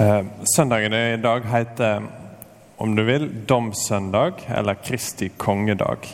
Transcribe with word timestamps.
Eh, 0.00 0.22
søndagen 0.56 0.92
i 0.92 1.16
dag 1.16 1.44
heter, 1.44 2.02
om 2.76 2.96
du 2.96 3.02
vil, 3.04 3.26
domsøndag 3.48 4.32
eller 4.48 4.78
Kristi 4.80 5.28
kongedag. 5.36 6.06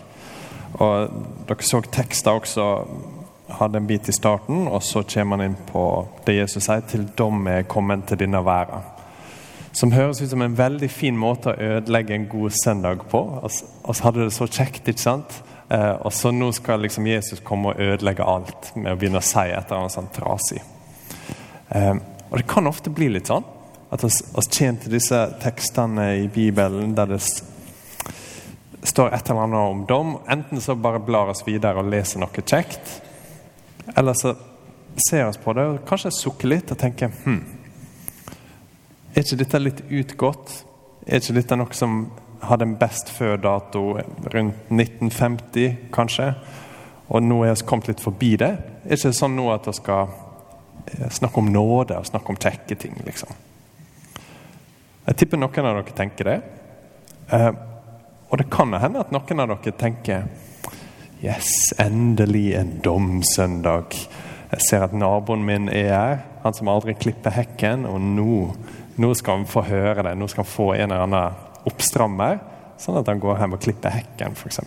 Og 0.72 1.12
Dere 1.46 1.62
så 1.62 1.78
tekster 1.94 2.34
også 2.34 2.64
hadde 3.60 3.78
en 3.78 3.86
bit 3.86 4.08
i 4.10 4.14
starten, 4.16 4.66
og 4.66 4.82
så 4.82 5.04
kommer 5.06 5.36
man 5.36 5.44
inn 5.46 5.56
på 5.70 5.84
det 6.26 6.34
Jesus 6.34 6.64
sier, 6.64 6.80
'til 6.80 7.06
dom 7.18 7.46
er 7.46 7.62
kommet 7.62 8.04
til 8.06 8.18
denne 8.18 8.42
verden'. 8.42 8.82
Som 9.72 9.92
høres 9.92 10.22
ut 10.22 10.30
som 10.30 10.42
en 10.42 10.58
veldig 10.58 10.90
fin 10.90 11.16
måte 11.16 11.46
å 11.46 11.60
ødelegge 11.60 12.14
en 12.14 12.26
god 12.26 12.50
søndag 12.50 12.98
på. 13.08 13.18
Og 13.84 13.94
så 13.94 14.02
hadde 14.02 14.24
det 14.24 14.32
så 14.32 14.46
kjekt, 14.46 14.88
ikke 14.88 15.00
sant? 15.00 15.42
Eh, 15.70 15.96
og 16.00 16.12
så 16.12 16.30
nå 16.30 16.52
skal 16.52 16.80
liksom 16.80 17.06
Jesus 17.06 17.40
komme 17.40 17.68
og 17.68 17.80
ødelegge 17.80 18.24
alt 18.24 18.76
med 18.76 18.92
å 18.92 18.96
begynne 18.96 19.18
å 19.18 19.22
si 19.22 19.38
et 19.38 19.64
eller 19.70 19.78
annet 19.78 19.92
sånn 19.92 20.12
trasig. 20.12 20.62
Eh, 21.70 21.94
og 22.30 22.38
det 22.38 22.46
kan 22.46 22.66
ofte 22.66 22.90
bli 22.90 23.08
litt 23.08 23.26
sånn 23.26 23.44
at 23.96 24.04
vi 24.04 24.10
kommer 24.58 24.80
til 24.82 24.92
disse 24.92 25.18
tekstene 25.40 26.08
i 26.20 26.26
Bibelen 26.28 26.94
der 26.96 27.08
det 27.14 27.22
står 28.86 29.14
et 29.14 29.30
eller 29.30 29.46
annet 29.46 29.70
om 29.70 29.84
dom. 29.86 30.18
Enten 30.28 30.60
så 30.60 30.74
bare 30.74 31.00
blar 31.00 31.32
oss 31.32 31.46
videre 31.46 31.80
og 31.80 31.88
leser 31.90 32.20
noe 32.20 32.44
kjekt, 32.44 33.00
eller 33.96 34.16
så 34.18 34.34
ser 35.08 35.26
vi 35.26 35.42
på 35.44 35.54
det 35.56 35.64
og 35.70 35.80
kanskje 35.88 36.12
sukker 36.14 36.48
litt 36.48 36.72
og 36.72 36.78
tenker 36.80 37.10
hm, 37.24 37.40
Er 39.14 39.24
ikke 39.24 39.38
dette 39.40 39.58
litt 39.60 39.82
utgått? 39.88 40.52
Er 41.06 41.20
ikke 41.20 41.36
dette 41.38 41.56
noe 41.56 41.76
som 41.76 41.98
hadde 42.46 42.66
en 42.68 42.76
best 42.76 43.08
før-dato 43.12 43.82
rundt 44.32 44.70
1950, 44.72 45.90
kanskje? 45.94 46.30
Og 47.08 47.24
nå 47.24 47.42
er 47.46 47.54
vi 47.54 47.66
kommet 47.68 47.88
litt 47.88 48.04
forbi 48.04 48.34
det? 48.40 48.52
Er 48.84 48.98
ikke 48.98 49.14
sånn 49.16 49.36
nå 49.38 49.48
at 49.54 49.68
vi 49.70 49.76
skal 49.78 50.10
eh, 50.84 51.08
snakke 51.08 51.40
om 51.40 51.52
nåde 51.52 51.96
og 51.96 52.08
snakke 52.10 52.34
om 52.34 52.40
kjekke 52.40 52.76
ting, 52.76 52.98
liksom? 53.08 53.45
Jeg 55.06 55.18
tipper 55.20 55.38
noen 55.38 55.68
av 55.68 55.76
dere 55.78 55.94
tenker 55.94 56.26
det. 56.26 56.36
Eh, 57.30 57.50
og 58.26 58.40
det 58.40 58.48
kan 58.50 58.74
hende 58.74 59.04
at 59.04 59.12
noen 59.14 59.42
av 59.44 59.52
dere 59.54 59.74
tenker 59.78 60.26
Yes, 61.24 61.72
endelig 61.80 62.50
en 62.58 62.74
domsøndag. 62.84 63.94
Jeg 64.50 64.64
ser 64.66 64.82
at 64.84 64.92
naboen 64.94 65.46
min 65.46 65.70
er 65.72 65.88
her, 65.94 66.18
han 66.42 66.54
som 66.54 66.68
aldri 66.68 66.92
klipper 66.98 67.32
hekken. 67.32 67.86
Og 67.88 67.96
nå, 68.02 68.34
nå 69.00 69.12
skal 69.16 69.40
han 69.40 69.48
få 69.48 69.62
høre 69.66 70.04
det. 70.06 70.12
Nå 70.18 70.28
skal 70.28 70.44
han 70.44 70.50
få 70.50 70.68
en 70.74 70.90
eller 70.90 71.06
annen 71.06 71.40
oppstrammer, 71.66 72.42
sånn 72.78 73.00
at 73.00 73.08
han 73.10 73.22
går 73.22 73.40
hjem 73.40 73.56
og 73.56 73.62
klipper 73.64 73.94
hekken, 73.96 74.36
f.eks. 74.36 74.60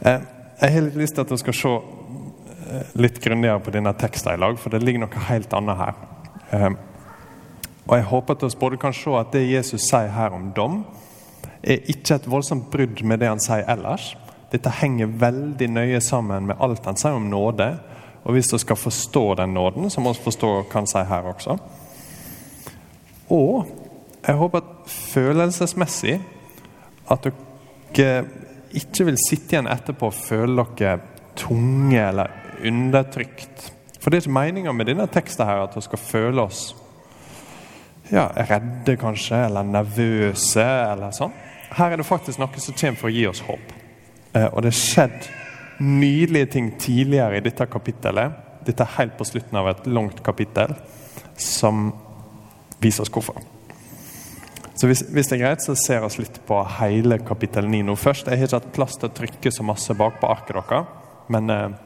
Eh, 0.00 0.24
jeg 0.62 0.74
har 0.78 0.86
litt 0.88 0.98
lyst 0.98 1.18
til 1.18 1.26
at 1.26 1.34
du 1.34 1.38
skal 1.38 1.58
se 1.58 1.74
eh, 1.76 2.96
litt 2.98 3.20
grundigere 3.22 3.60
på 3.62 3.74
denne 3.74 3.92
teksten 4.00 4.34
i 4.34 4.40
lag, 4.40 4.56
for 4.58 4.72
det 4.72 4.82
ligger 4.82 5.04
noe 5.04 5.28
helt 5.28 5.54
annet 5.60 5.82
her. 5.82 6.02
Og 7.86 7.96
Jeg 7.96 8.04
håper 8.08 8.34
at 8.34 8.42
vi 8.42 8.60
både 8.60 8.76
kan 8.80 8.94
se 8.96 9.16
at 9.18 9.32
det 9.32 9.50
Jesus 9.50 9.88
sier 9.90 10.12
her 10.12 10.32
om 10.32 10.52
dom, 10.56 10.84
er 11.62 11.84
ikke 11.88 12.16
et 12.16 12.30
voldsomt 12.30 12.70
brudd 12.72 13.02
med 13.04 13.20
det 13.20 13.28
han 13.28 13.40
sier 13.40 13.64
ellers. 13.68 14.14
Dette 14.52 14.72
henger 14.80 15.12
veldig 15.20 15.68
nøye 15.72 16.00
sammen 16.04 16.48
med 16.48 16.60
alt 16.62 16.84
han 16.86 16.96
sier 17.00 17.16
om 17.16 17.28
nåde. 17.28 17.70
Og 18.24 18.36
hvis 18.36 18.52
vi 18.52 18.60
skal 18.62 18.76
forstå 18.80 19.24
den 19.40 19.54
nåden, 19.56 19.90
så 19.90 20.00
må 20.00 20.12
vi 20.12 20.24
forstå 20.24 20.50
hva 20.62 20.78
han 20.78 20.88
sier 20.88 21.08
her 21.08 21.28
også. 21.28 21.56
Og 23.32 23.66
jeg 24.24 24.36
håper 24.40 24.62
at 24.62 24.88
følelsesmessig 24.88 26.18
at 27.12 27.28
dere 27.94 28.24
ikke 28.74 29.04
vil 29.10 29.18
sitte 29.20 29.54
igjen 29.54 29.68
etterpå 29.70 30.08
og 30.08 30.16
føle 30.16 30.64
dere 30.78 31.02
tunge 31.36 32.00
eller 32.00 32.32
undertrykt. 32.64 33.72
For 34.00 34.08
det 34.08 34.18
er 34.18 34.24
ikke 34.24 34.38
meninga 34.38 34.72
med 34.72 34.88
denne 34.88 35.06
teksten 35.12 35.46
her 35.48 35.66
at 35.66 35.76
vi 35.76 35.84
skal 35.84 36.00
føle 36.00 36.44
oss 36.44 36.72
ja, 38.12 38.28
redde, 38.36 38.96
kanskje, 39.00 39.38
eller 39.46 39.64
nervøse, 39.64 40.64
eller 40.64 41.14
sånn. 41.16 41.32
Her 41.74 41.94
er 41.94 42.00
det 42.00 42.06
faktisk 42.06 42.40
noe 42.42 42.62
som 42.62 42.76
kommer 42.76 43.00
for 43.00 43.10
å 43.10 43.14
gi 43.14 43.24
oss 43.30 43.42
håp. 43.46 43.72
Eh, 44.34 44.48
og 44.50 44.62
det 44.62 44.74
har 44.74 44.78
skjedd 44.78 45.30
nydelige 45.80 46.52
ting 46.54 46.70
tidligere 46.78 47.38
i 47.38 47.44
dette 47.44 47.66
kapittelet. 47.70 48.36
Dette 48.64 48.84
er 48.84 48.96
helt 48.98 49.16
på 49.18 49.26
slutten 49.28 49.58
av 49.58 49.72
et 49.72 49.88
langt 49.90 50.22
kapittel 50.24 50.76
som 51.40 51.90
viser 52.82 53.04
oss 53.04 53.12
hvorfor. 53.12 53.40
Så 54.74 54.88
hvis, 54.90 55.04
hvis, 55.14 55.28
det 55.30 55.38
er 55.38 55.44
greit, 55.44 55.62
så 55.62 55.76
ser 55.78 56.02
vi 56.02 56.24
litt 56.24 56.40
på 56.46 56.58
hele 56.80 57.20
kapittel 57.22 57.68
9 57.70 57.84
nå 57.86 57.94
først. 57.98 58.28
Jeg 58.28 58.40
har 58.40 58.48
ikke 58.48 58.60
hatt 58.60 58.72
plass 58.74 58.98
til 58.98 59.08
å 59.08 59.14
trykke 59.16 59.52
så 59.54 59.66
masse 59.66 59.94
bak 59.96 60.18
på 60.20 60.30
arket 60.30 60.58
deres, 60.58 60.88
men 61.32 61.52
eh, 61.54 61.76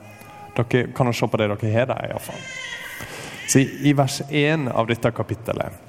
dere 0.56 0.86
kan 0.96 1.10
jo 1.10 1.16
se 1.16 1.28
på 1.28 1.40
det 1.40 1.50
dere 1.52 1.74
har 1.74 1.90
der, 1.92 2.08
iallfall. 2.08 2.48
Så 3.48 3.60
i, 3.62 3.68
i 3.88 3.92
vers 3.96 4.22
1 4.28 4.70
av 4.72 4.88
dette 4.88 5.12
kapittelet 5.16 5.87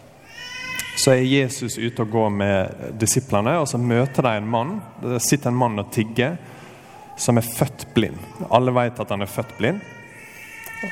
så 0.99 1.13
er 1.13 1.23
Jesus 1.23 1.77
ute 1.77 2.03
og 2.03 2.11
går 2.11 2.31
med 2.33 2.81
disiplene, 2.99 3.53
og 3.61 3.67
så 3.71 3.79
møter 3.79 4.25
de 4.25 4.33
en 4.37 4.49
mann. 4.51 4.73
Det 4.99 5.21
sitter 5.23 5.51
en 5.51 5.59
mann 5.59 5.79
og 5.79 5.93
tigger, 5.95 6.35
som 7.19 7.39
er 7.39 7.45
født 7.45 7.85
blind. 7.95 8.19
Alle 8.51 8.73
vet 8.75 8.99
at 8.99 9.13
han 9.13 9.23
er 9.23 9.31
født 9.31 9.53
blind. 9.57 9.79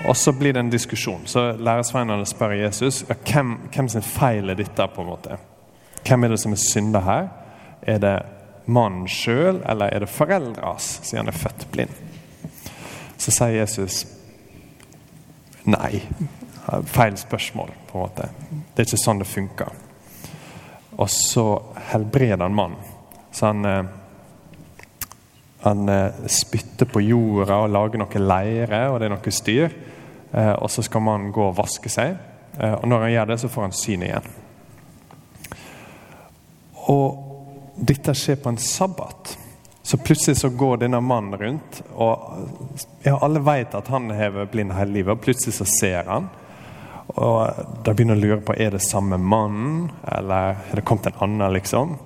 Og 0.07 0.15
så 0.19 0.31
blir 0.35 0.53
det 0.53 0.59
en 0.63 0.71
diskusjon. 0.71 1.25
Så 1.27 1.51
Læresveinene 1.59 2.25
spør 2.27 2.55
Jesus 2.59 3.05
ja, 3.09 3.15
hvem, 3.31 3.53
hvem 3.73 3.89
sin 3.89 4.03
feil 4.03 4.49
er 4.49 4.59
dette. 4.59 4.87
på 4.95 5.01
en 5.01 5.07
måte? 5.07 5.37
Hvem 6.07 6.23
er 6.23 6.33
det 6.33 6.39
som 6.39 6.55
er 6.55 6.61
synder 6.61 7.03
her? 7.03 7.27
Er 7.81 7.99
det 8.03 8.15
mannen 8.65 9.07
sjøl, 9.07 9.61
eller 9.69 9.91
er 9.91 10.03
det 10.03 10.11
foreldras, 10.11 10.99
siden 11.03 11.25
han 11.25 11.33
er 11.33 11.39
født 11.39 11.67
blind? 11.71 11.95
Så 13.17 13.31
sier 13.31 13.59
Jesus 13.59 14.05
nei. 15.65 15.99
Feil 16.85 17.17
spørsmål, 17.17 17.71
på 17.91 17.97
en 17.97 18.07
måte. 18.07 18.29
Det 18.75 18.83
er 18.83 18.89
ikke 18.89 19.03
sånn 19.03 19.23
det 19.23 19.29
funker. 19.31 19.86
Og 20.97 21.09
så 21.13 21.45
helbreder 21.91 22.43
han 22.43 22.55
mannen. 22.57 22.93
Så 23.31 23.45
han, 23.45 23.65
eh, 23.65 23.83
han 25.61 25.89
eh, 25.89 26.25
spytter 26.27 26.89
på 26.89 27.03
jorda 27.05 27.61
og 27.65 27.69
lager 27.69 28.01
noe 28.01 28.23
leire, 28.23 28.81
og 28.89 28.99
det 28.99 29.09
er 29.09 29.13
noe 29.13 29.33
styr. 29.33 29.77
Eh, 30.31 30.53
og 30.55 30.71
så 30.73 30.85
skal 30.85 31.05
mannen 31.05 31.33
gå 31.35 31.45
og 31.51 31.57
vaske 31.59 31.91
seg. 31.91 32.17
Og 32.57 32.87
når 32.89 33.03
han 33.03 33.11
gjør 33.11 33.27
det, 33.29 33.35
så 33.37 33.49
får 33.53 33.67
han 33.67 33.75
syn 33.77 34.03
igjen. 34.07 34.29
Og 36.89 37.75
dette 37.77 38.15
skjer 38.17 38.39
på 38.41 38.49
en 38.49 38.57
sabbat. 38.57 39.35
Så 39.85 39.99
plutselig 40.01 40.39
så 40.39 40.49
går 40.49 40.81
denne 40.81 40.99
mannen 41.05 41.37
rundt, 41.39 41.77
og 41.95 42.73
ja, 43.05 43.13
alle 43.23 43.39
vet 43.45 43.75
at 43.77 43.87
han 43.93 44.09
hever 44.11 44.49
blind 44.51 44.73
hele 44.75 44.97
livet, 44.97 45.13
og 45.13 45.21
plutselig 45.23 45.53
så 45.55 45.67
ser 45.69 46.09
han. 46.09 46.27
Og 47.15 47.83
de 47.85 47.93
begynner 47.93 48.17
å 48.17 48.21
lure 48.21 48.41
på 48.43 48.55
er 48.59 48.75
det 48.75 48.83
samme 48.83 49.17
mannen, 49.17 49.87
eller 50.03 50.59
er 50.67 50.79
det 50.79 50.85
kommet 50.85 51.07
en 51.11 51.21
annen. 51.23 51.53
liksom. 51.53 51.97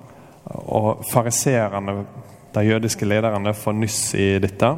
Og 0.44 1.04
fariseerne, 1.10 2.04
de 2.52 2.64
jødiske 2.64 3.06
lederne, 3.06 3.54
får 3.54 3.78
nyss 3.78 4.02
i 4.14 4.28
dette 4.38 4.74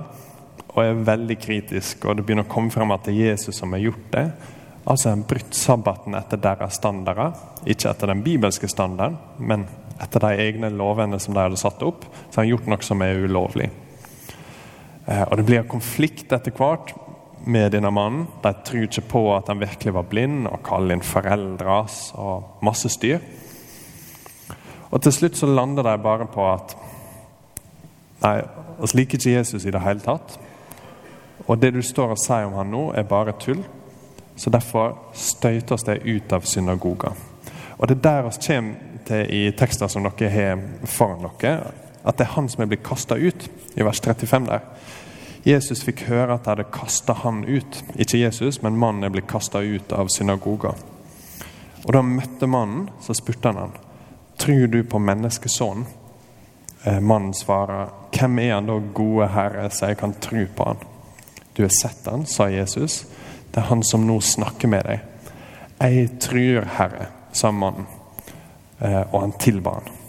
og 0.74 0.82
er 0.82 1.04
veldig 1.06 1.36
kritisk, 1.38 2.04
Og 2.04 2.16
det 2.16 2.24
begynner 2.26 2.46
å 2.46 2.50
komme 2.50 2.70
frem 2.70 2.90
at 2.90 3.04
det 3.06 3.14
er 3.14 3.30
Jesus 3.30 3.56
som 3.56 3.72
har 3.72 3.78
gjort 3.78 4.10
det. 4.10 4.32
Altså 4.86 5.10
en 5.10 5.22
brutt 5.22 5.54
sabbaten 5.54 6.14
etter 6.18 6.36
deres 6.36 6.74
standarder. 6.80 7.32
Ikke 7.64 7.90
etter 7.90 8.10
den 8.10 8.24
bibelske 8.24 8.68
standarden, 8.68 9.16
men 9.38 9.66
etter 10.02 10.20
de 10.20 10.42
egne 10.42 10.70
lovene 10.74 11.20
som 11.22 11.34
de 11.34 11.40
hadde 11.40 11.60
satt 11.60 11.82
opp. 11.86 12.04
Så 12.28 12.40
har 12.40 12.42
han 12.42 12.50
gjort 12.50 12.66
noe 12.66 12.82
som 12.82 13.02
er 13.06 13.22
ulovlig. 13.22 13.70
Eh, 15.06 15.22
og 15.22 15.36
Det 15.36 15.46
blir 15.46 15.68
konflikt 15.70 16.32
etter 16.32 16.50
hvert 16.50 16.92
med 17.46 17.72
denne 17.72 17.90
mannen. 17.90 18.26
De 18.42 18.52
tror 18.64 18.86
ikke 18.86 19.08
på 19.10 19.22
at 19.36 19.48
han 19.48 19.60
virkelig 19.60 19.94
var 19.94 20.08
blind, 20.08 20.46
og 20.48 20.62
kaller 20.66 20.96
inn 20.96 21.04
foreldre 21.04 21.80
og 22.20 22.64
masse 22.64 22.88
styr. 22.92 23.20
Og 24.90 25.02
Til 25.02 25.12
slutt 25.12 25.36
så 25.36 25.46
lander 25.50 25.82
de 25.82 25.94
bare 26.02 26.26
på 26.30 26.44
at 26.46 26.76
nei, 28.22 28.36
vi 28.78 28.90
liker 28.94 29.18
ikke 29.18 29.36
Jesus 29.36 29.64
i 29.66 29.72
det 29.74 29.82
hele 29.82 30.00
tatt. 30.04 30.38
Og 31.46 31.58
det 31.60 31.74
du 31.74 31.82
står 31.82 32.14
og 32.14 32.20
sier 32.20 32.46
om 32.46 32.56
han 32.60 32.70
nå, 32.72 32.84
er 32.94 33.08
bare 33.08 33.34
tull. 33.40 33.64
Så 34.36 34.50
derfor 34.50 34.96
støyter 35.14 35.74
oss 35.74 35.86
det 35.86 36.02
ut 36.06 36.32
av 36.32 36.46
synagoga. 36.46 37.12
Og 37.78 37.88
det 37.88 37.98
er 37.98 38.04
der 38.06 38.22
vi 38.22 38.36
kommer 38.46 38.74
til 39.04 39.34
i 39.34 39.42
tekster 39.58 39.90
som 39.90 40.06
dere 40.06 40.30
har 40.30 40.62
foran 40.88 41.26
dere, 41.40 41.72
at 42.04 42.18
det 42.18 42.26
er 42.26 42.34
han 42.36 42.48
som 42.48 42.62
er 42.62 42.70
blitt 42.70 42.86
kasta 42.86 43.16
ut, 43.16 43.48
i 43.76 43.84
vers 43.84 44.00
35 44.00 44.46
der. 44.46 44.64
Jesus 45.44 45.82
fikk 45.84 46.06
høre 46.08 46.38
at 46.38 46.46
de 46.46 46.54
hadde 46.54 46.64
kasta 46.72 47.12
han 47.20 47.42
ut. 47.44 47.82
Ikke 48.00 48.22
Jesus, 48.22 48.62
men 48.64 48.78
mannen 48.80 49.04
er 49.04 49.12
blitt 49.12 49.28
kasta 49.28 49.60
ut 49.60 49.92
av 49.92 50.08
synagoga. 50.08 50.72
Og 51.84 51.92
Da 51.92 52.00
møtte 52.00 52.48
mannen, 52.48 52.88
så 53.04 53.12
spurte 53.12 53.52
han 53.52 53.60
han, 53.60 53.74
tror 54.40 54.66
du 54.72 54.82
på 54.88 54.98
menneskesonen? 54.98 55.84
Eh, 56.84 57.00
mannen 57.00 57.34
svarer, 57.34 57.92
hvem 58.12 58.38
er 58.38 58.54
han 58.54 58.66
da, 58.68 58.78
gode 58.96 59.28
Herre, 59.32 59.68
så 59.70 59.92
jeg 59.92 59.98
kan 60.00 60.16
tro 60.20 60.46
på 60.56 60.68
han? 60.68 60.80
Du 61.56 61.62
har 61.62 61.72
sett 61.72 62.08
han, 62.08 62.26
sa 62.26 62.48
Jesus. 62.48 63.04
Det 63.52 63.60
er 63.60 63.68
han 63.68 63.84
som 63.84 64.06
nå 64.06 64.18
snakker 64.20 64.68
med 64.68 64.88
deg. 64.88 65.04
Jeg 65.80 66.08
tror, 66.24 66.64
Herre, 66.78 67.10
sa 67.32 67.52
mannen, 67.52 67.86
eh, 68.80 69.02
og 69.12 69.20
han 69.20 69.36
tilba 69.40 69.76
han. 69.78 70.03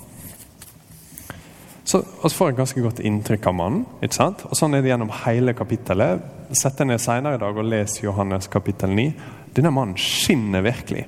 Så 1.86 2.02
vi 2.02 2.30
får 2.34 2.50
et 2.50 2.58
ganske 2.58 2.82
godt 2.82 3.00
inntrykk 3.06 3.46
av 3.52 3.54
mannen. 3.54 3.84
ikke 4.02 4.18
sant? 4.18 4.42
Og 4.50 4.58
Sånn 4.58 4.74
er 4.74 4.82
det 4.82 4.90
gjennom 4.90 5.12
hele 5.22 5.54
kapittelet. 5.54 6.24
Sett 6.58 6.80
deg 6.80 6.90
ned 6.90 7.02
senere 7.02 7.38
i 7.38 7.42
dag 7.42 7.58
og 7.58 7.68
les 7.70 8.00
Johannes 8.02 8.50
kapittel 8.50 8.90
9. 8.90 9.12
Denne 9.54 9.72
mannen 9.74 10.00
skinner 10.02 10.66
virkelig. 10.66 11.06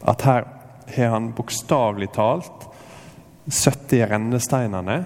At 0.00 0.24
her 0.24 0.46
har 0.94 1.12
han 1.12 1.34
bokstavelig 1.36 2.08
talt 2.16 2.64
70 3.52 4.06
rennesteinene, 4.08 4.96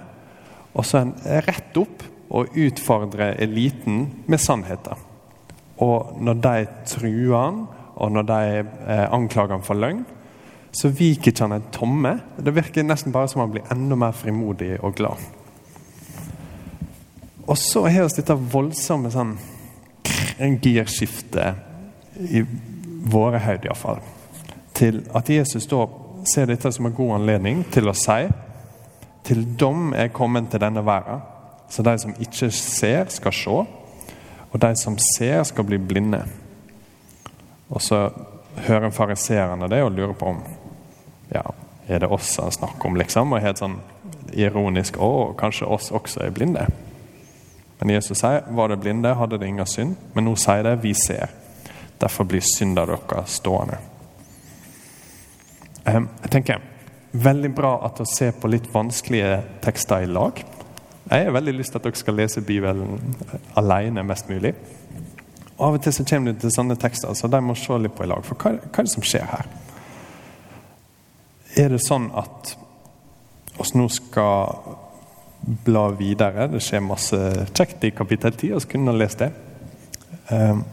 og 0.78 0.86
så 0.86 1.00
er 1.00 1.04
han 1.04 1.42
rett 1.48 1.80
opp 1.82 2.04
og 2.30 2.54
utfordrer 2.54 3.40
eliten 3.42 4.04
med 4.30 4.38
sannheter. 4.38 4.94
Og 5.82 6.14
når 6.22 6.42
de 6.44 6.56
truer 6.86 7.34
han, 7.34 7.64
og 7.98 8.14
når 8.14 8.28
de 8.30 8.40
eh, 8.62 9.06
anklager 9.10 9.56
han 9.56 9.66
for 9.66 9.78
løgn, 9.78 10.04
så 10.72 10.90
viker 10.92 11.32
ikke 11.32 11.46
han 11.46 11.56
en 11.56 11.68
tomme. 11.72 12.14
Det 12.36 12.54
virker 12.54 12.86
nesten 12.86 13.12
bare 13.14 13.28
som 13.30 13.42
han 13.42 13.52
blir 13.52 13.68
enda 13.72 13.96
mer 13.98 14.16
frimodig 14.16 14.76
og 14.80 14.96
glad. 14.98 15.22
Og 17.48 17.56
så 17.58 17.86
har 17.88 18.04
vi 18.04 18.18
dette 18.20 18.36
voldsomme 18.52 19.10
sånn 19.12 19.38
girskifte 20.62 21.54
i 22.18 22.42
våre 23.08 23.40
høyde, 23.40 23.70
iallfall. 23.70 24.02
Til 24.76 25.00
at 25.16 25.30
Jesus 25.32 25.66
da 25.70 25.86
ser 26.28 26.50
dette 26.50 26.70
som 26.72 26.86
en 26.86 26.94
god 26.94 27.16
anledning 27.20 27.64
til 27.72 27.88
å 27.88 27.96
si 27.96 28.26
til 29.28 29.42
dom 29.60 29.92
er 29.92 30.12
kommet 30.14 30.48
til 30.50 30.60
denne 30.62 30.84
verden. 30.86 31.20
Så 31.68 31.82
de 31.84 31.92
som 32.00 32.14
ikke 32.16 32.48
ser, 32.54 33.10
skal 33.12 33.34
se, 33.36 33.56
og 34.48 34.60
de 34.62 34.70
som 34.76 34.96
ser, 35.16 35.42
skal 35.44 35.66
bli 35.68 35.76
blinde. 35.78 36.22
Og 37.68 37.82
så 37.84 38.08
hører 38.64 38.90
fariseerne 38.90 39.68
det 39.68 39.82
og 39.84 39.92
lurer 39.92 40.16
på 40.16 40.32
om 40.32 40.40
ja, 41.32 41.44
er 41.86 42.04
det 42.04 42.10
oss 42.12 42.36
han 42.42 42.52
snakker 42.52 42.90
om, 42.90 42.96
liksom? 43.00 43.32
Og 43.32 43.42
helt 43.42 43.60
sånn 43.60 43.78
ironisk 44.36 44.98
å, 45.00 45.32
kanskje 45.38 45.68
oss 45.68 45.90
også 45.94 46.24
er 46.26 46.34
blinde. 46.36 46.66
Men 47.78 47.94
Jesus 47.94 48.20
sier 48.20 48.48
var 48.54 48.72
det 48.72 48.80
blinde, 48.82 49.14
hadde 49.14 49.38
det 49.38 49.48
ingen 49.48 49.68
synd. 49.68 49.96
Men 50.14 50.28
nå 50.28 50.34
sier 50.40 50.64
det 50.66 50.78
vi 50.82 50.94
ser. 50.98 51.30
Derfor 51.98 52.26
blir 52.28 52.44
synda 52.44 52.84
deres 52.86 53.38
stående. 53.40 53.78
Jeg 55.88 56.30
tenker, 56.30 56.60
Veldig 57.12 57.50
bra 57.56 57.70
at 57.86 57.96
dere 57.96 58.10
ser 58.10 58.34
på 58.36 58.50
litt 58.52 58.66
vanskelige 58.68 59.38
tekster 59.64 60.04
i 60.04 60.08
lag. 60.10 60.42
Jeg 61.08 61.24
har 61.24 61.32
veldig 61.32 61.54
lyst 61.56 61.72
til 61.72 61.80
at 61.80 61.86
dere 61.86 61.96
skal 61.96 62.18
lese 62.20 62.42
Bibelen 62.44 63.14
alene 63.56 64.04
mest 64.04 64.28
mulig. 64.28 64.52
Og 65.56 65.64
Av 65.66 65.78
og 65.78 65.82
til 65.82 65.94
så 65.96 66.04
kommer 66.06 66.34
du 66.34 66.42
til 66.42 66.52
sånne 66.52 66.76
tekster, 66.78 67.14
så 67.16 67.30
de 67.32 67.40
må 67.42 67.56
se 67.56 67.78
litt 67.80 67.96
på 67.96 68.04
i 68.04 68.10
lag. 68.10 68.20
For 68.28 68.36
hva, 68.36 68.58
hva 68.60 68.82
er 68.82 68.86
det 68.86 68.92
som 68.92 69.06
skjer 69.06 69.24
her? 69.24 69.48
Er 71.58 71.72
det 71.74 71.80
sånn 71.82 72.10
at 72.14 72.54
oss 73.58 73.74
nå 73.74 73.88
skal 73.90 74.86
bla 75.64 75.88
videre. 75.88 76.48
Det 76.48 76.60
skjer 76.62 76.84
masse 76.84 77.18
kjekt 77.54 77.84
i 77.86 77.92
kapittel 77.96 78.34
10, 78.34 78.54
og 78.54 78.62
så 78.62 78.70
kunne 78.72 78.92
du 78.92 79.00
lest 79.00 79.22
det. 79.22 79.30
Ehm, 80.34 80.64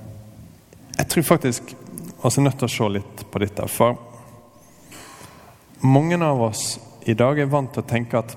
jeg 0.97 1.07
tror 1.11 1.27
faktisk 1.35 1.75
vi 2.25 2.29
er 2.31 2.41
nødt 2.41 2.57
til 2.57 2.65
å 2.65 2.73
se 2.73 2.87
litt 2.89 3.23
på 3.31 3.39
dette. 3.43 3.67
For 3.69 3.99
mange 5.85 6.17
av 6.25 6.41
oss 6.41 6.79
i 7.05 7.13
dag 7.13 7.39
er 7.39 7.51
vant 7.51 7.69
til 7.73 7.83
å 7.83 7.87
tenke 7.87 8.17
at 8.17 8.33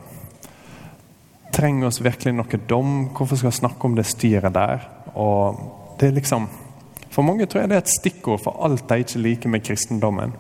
trenger 1.55 1.89
oss 1.89 2.03
virkelig 2.05 2.35
noe 2.37 2.61
dom? 2.69 3.09
Hvorfor 3.17 3.41
skal 3.41 3.51
vi 3.51 3.61
snakke 3.63 3.89
om 3.89 3.97
det 3.97 4.05
styret 4.07 4.55
der? 4.55 4.85
Og 5.17 5.97
det 5.99 6.11
er 6.11 6.19
liksom, 6.21 6.49
For 7.11 7.25
mange 7.25 7.47
tror 7.49 7.63
jeg 7.63 7.71
det 7.71 7.77
er 7.79 7.81
et 7.83 7.91
stikkord 7.91 8.43
for 8.45 8.61
alt 8.63 8.85
de 8.87 9.01
ikke 9.03 9.19
liker 9.19 9.51
med 9.51 9.65
kristendommen. 9.65 10.35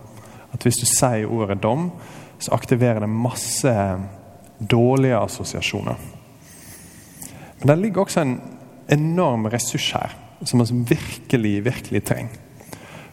At 0.54 0.64
hvis 0.64 0.80
du 0.80 0.86
sier 0.88 1.28
ordet 1.28 1.60
dom, 1.62 1.90
så 2.38 2.54
aktiverer 2.54 3.02
det 3.02 3.10
masse 3.10 3.74
dårlige 4.58 5.18
assosiasjoner. 5.18 5.98
Men 7.58 7.66
det 7.66 7.76
ligger 7.82 8.04
også 8.04 8.22
en 8.22 8.38
enorm 8.88 9.46
ressurs 9.50 9.90
her, 9.92 10.14
som 10.44 10.62
vi 10.62 10.94
virkelig, 10.94 11.64
virkelig 11.64 12.04
trenger. 12.04 12.38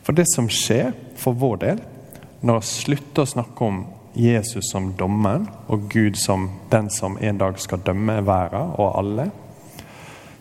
For 0.05 0.13
det 0.13 0.27
som 0.29 0.49
skjer 0.51 0.93
for 1.17 1.33
vår 1.33 1.61
del, 1.63 1.81
når 2.45 2.61
vi 2.61 2.69
slutter 2.69 3.25
å 3.25 3.31
snakke 3.31 3.65
om 3.65 3.79
Jesus 4.15 4.69
som 4.71 4.91
dommeren 4.95 5.47
og 5.67 5.89
Gud 5.91 6.15
som 6.19 6.47
den 6.71 6.91
som 6.93 7.17
en 7.17 7.39
dag 7.41 7.57
skal 7.59 7.81
dømme 7.83 8.19
verden 8.25 8.75
og 8.77 8.93
alle, 9.01 9.29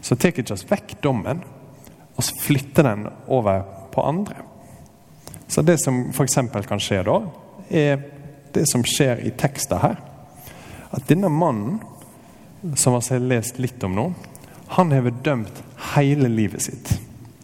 så 0.05 0.17
tar 0.17 0.35
ikke 0.35 0.53
oss 0.53 0.67
vekk 0.69 0.99
dommen 1.03 1.41
og 2.15 2.29
flytter 2.45 2.87
den 2.87 3.07
over 3.33 3.65
på 3.95 4.05
andre. 4.05 4.37
Så 5.55 5.63
det 5.63 5.79
som 5.79 6.11
f.eks. 6.11 6.35
kan 6.67 6.81
skje 6.83 6.97
da, 7.07 7.21
er 7.71 8.01
det 8.53 8.65
som 8.67 8.83
skjer 8.83 9.21
i 9.23 9.31
teksten 9.39 9.79
her 9.79 10.01
at 10.91 11.05
denne 11.07 11.29
mannen, 11.31 11.77
som 12.75 12.97
vi 12.97 13.03
har 13.07 13.23
lest 13.23 13.61
litt 13.63 13.85
om 13.87 13.95
nå, 13.95 14.05
han 14.75 14.91
har 14.91 15.07
dømt 15.23 15.61
hele 15.95 16.27
livet 16.29 16.63
sitt. 16.63 16.91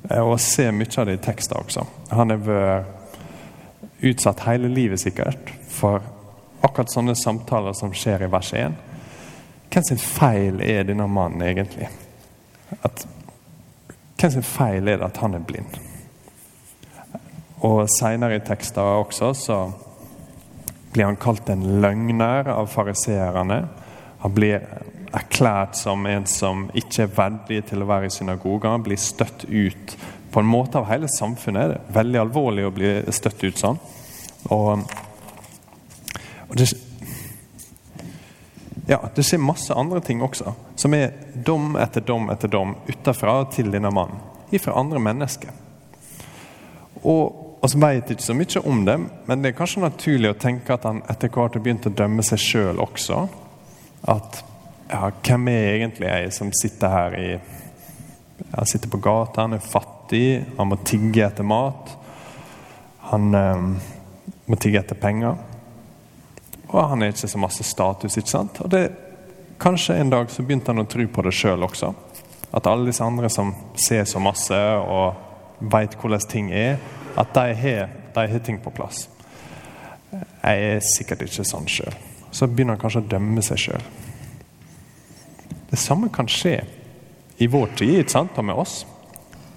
Eh, 0.08 0.18
og 0.18 0.40
ser 0.42 0.74
mye 0.74 0.90
av 0.98 1.06
det 1.06 1.20
i 1.20 1.20
teksten 1.22 1.60
også. 1.60 1.84
Han 2.10 2.34
har 2.34 2.42
vært 2.48 2.96
utsatt 4.10 4.42
hele 4.48 4.72
livet 4.74 5.02
sikkert 5.04 5.54
for 5.70 6.02
akkurat 6.66 6.90
sånne 6.90 7.14
samtaler 7.14 7.78
som 7.78 7.94
skjer 7.94 8.26
i 8.26 8.30
vers 8.32 8.50
1. 8.58 8.74
Hvem 9.70 9.86
sin 9.86 10.02
feil 10.02 10.58
er 10.66 10.82
denne 10.90 11.06
mannen 11.06 11.46
egentlig? 11.46 11.86
At, 12.82 13.06
hvem 14.18 14.34
sin 14.34 14.50
feil 14.50 14.90
er 14.90 14.98
det 14.98 15.12
at 15.12 15.22
han 15.22 15.38
er 15.38 15.46
blind? 15.46 15.78
Og 17.66 17.84
Seinere 17.92 18.38
i 18.38 18.44
tekster 18.44 19.02
også 19.02 19.32
så 19.36 19.58
blir 20.92 21.06
han 21.06 21.18
kalt 21.20 21.50
en 21.52 21.66
løgner 21.82 22.48
av 22.50 22.70
fariseerne. 22.72 23.60
Han 24.22 24.34
blir 24.34 24.64
erklært 25.16 25.76
som 25.78 26.06
en 26.06 26.26
som 26.28 26.68
ikke 26.76 27.04
er 27.04 27.14
verdig 27.16 27.60
til 27.70 27.82
å 27.82 27.88
være 27.90 28.08
i 28.08 28.14
synagogen. 28.14 28.70
Han 28.78 28.86
blir 28.86 29.00
støtt 29.00 29.44
ut 29.44 29.96
på 30.30 30.40
en 30.40 30.48
måte 30.48 30.78
av 30.78 30.88
hele 30.90 31.08
samfunnet. 31.10 31.72
Det 31.72 31.78
er 31.78 31.98
veldig 31.98 32.22
alvorlig 32.22 32.66
å 32.66 32.74
bli 32.74 32.92
støtt 33.14 33.44
ut 33.44 33.60
sånn. 33.60 33.80
Og, 34.54 34.84
og 36.48 36.56
det, 36.58 36.70
ja, 38.88 39.02
det 39.14 39.26
skjer 39.26 39.42
masse 39.42 39.76
andre 39.76 40.00
ting 40.04 40.22
også, 40.24 40.54
som 40.80 40.94
er 40.96 41.12
dom 41.34 41.74
etter 41.78 42.04
dom 42.06 42.30
etter 42.32 42.50
dom 42.50 42.74
utenfra 42.88 43.36
til 43.52 43.70
denne 43.74 43.92
mannen. 43.94 44.22
Ifra 44.54 44.78
andre 44.80 45.02
mennesker. 45.02 45.52
Og 47.06 47.49
så 47.68 47.78
vet 47.78 48.10
ikke 48.10 48.24
så 48.24 48.34
mye 48.36 48.62
om 48.64 48.84
det, 48.86 48.96
men 49.28 49.42
det 49.42 49.50
er 49.50 49.58
kanskje 49.58 49.82
naturlig 49.84 50.30
å 50.32 50.38
tenke 50.40 50.72
at 50.72 50.86
han 50.88 51.02
etter 51.12 51.28
hvert 51.28 51.58
har 51.58 51.64
begynt 51.64 51.88
å 51.90 51.92
dømme 51.92 52.24
seg 52.24 52.40
sjøl 52.40 52.80
også. 52.80 53.26
At 54.08 54.38
ja, 54.88 55.10
hvem 55.12 55.50
er 55.52 55.74
egentlig 55.74 56.08
jeg 56.08 56.30
som 56.34 56.52
sitter 56.56 56.94
her 56.94 57.18
i 57.20 57.30
Han 58.56 58.66
sitter 58.66 58.88
på 58.88 58.96
gata, 59.04 59.42
han 59.44 59.52
er 59.52 59.60
fattig, 59.60 60.40
han 60.56 60.70
må 60.70 60.78
tigge 60.80 61.26
etter 61.26 61.44
mat. 61.44 61.90
Han 63.10 63.34
eh, 63.36 63.66
må 64.48 64.56
tigge 64.56 64.80
etter 64.80 64.96
penger. 64.96 65.36
Og 66.70 66.78
han 66.88 67.04
er 67.04 67.12
ikke 67.12 67.28
så 67.28 67.40
masse 67.42 67.66
status, 67.68 68.16
ikke 68.16 68.32
sant? 68.32 68.62
Og 68.64 68.72
det, 68.72 68.80
kanskje 69.60 69.98
en 70.00 70.14
dag 70.14 70.32
så 70.32 70.42
begynte 70.42 70.72
han 70.72 70.80
å 70.80 70.88
tro 70.88 71.04
på 71.04 71.26
det 71.26 71.34
sjøl 71.36 71.68
også. 71.68 71.92
At 72.56 72.66
alle 72.66 72.88
disse 72.88 73.04
andre 73.04 73.28
som 73.30 73.52
ser 73.76 74.08
så 74.08 74.24
masse 74.24 74.56
og 74.80 75.68
veit 75.70 75.98
hvordan 76.00 76.26
ting 76.32 76.48
er, 76.56 76.80
at 77.18 77.34
de 77.34 77.54
har, 77.54 77.88
de 78.14 78.26
har 78.32 78.44
ting 78.44 78.60
på 78.62 78.72
plass. 78.74 79.08
Jeg 80.10 80.70
er 80.74 80.84
sikkert 80.84 81.24
ikke 81.26 81.46
sånn 81.46 81.68
sjøl. 81.70 81.94
Så 82.30 82.46
begynner 82.46 82.76
han 82.76 82.82
kanskje 82.82 83.02
å 83.02 83.10
dømme 83.10 83.42
seg 83.44 83.64
sjøl. 83.64 83.88
Det 85.70 85.78
samme 85.78 86.10
kan 86.14 86.28
skje 86.30 86.56
i 87.40 87.46
vår 87.50 87.74
tid 87.78 88.00
ikke 88.00 88.14
sant, 88.16 88.38
og 88.38 88.46
med 88.46 88.58
oss. 88.58 88.80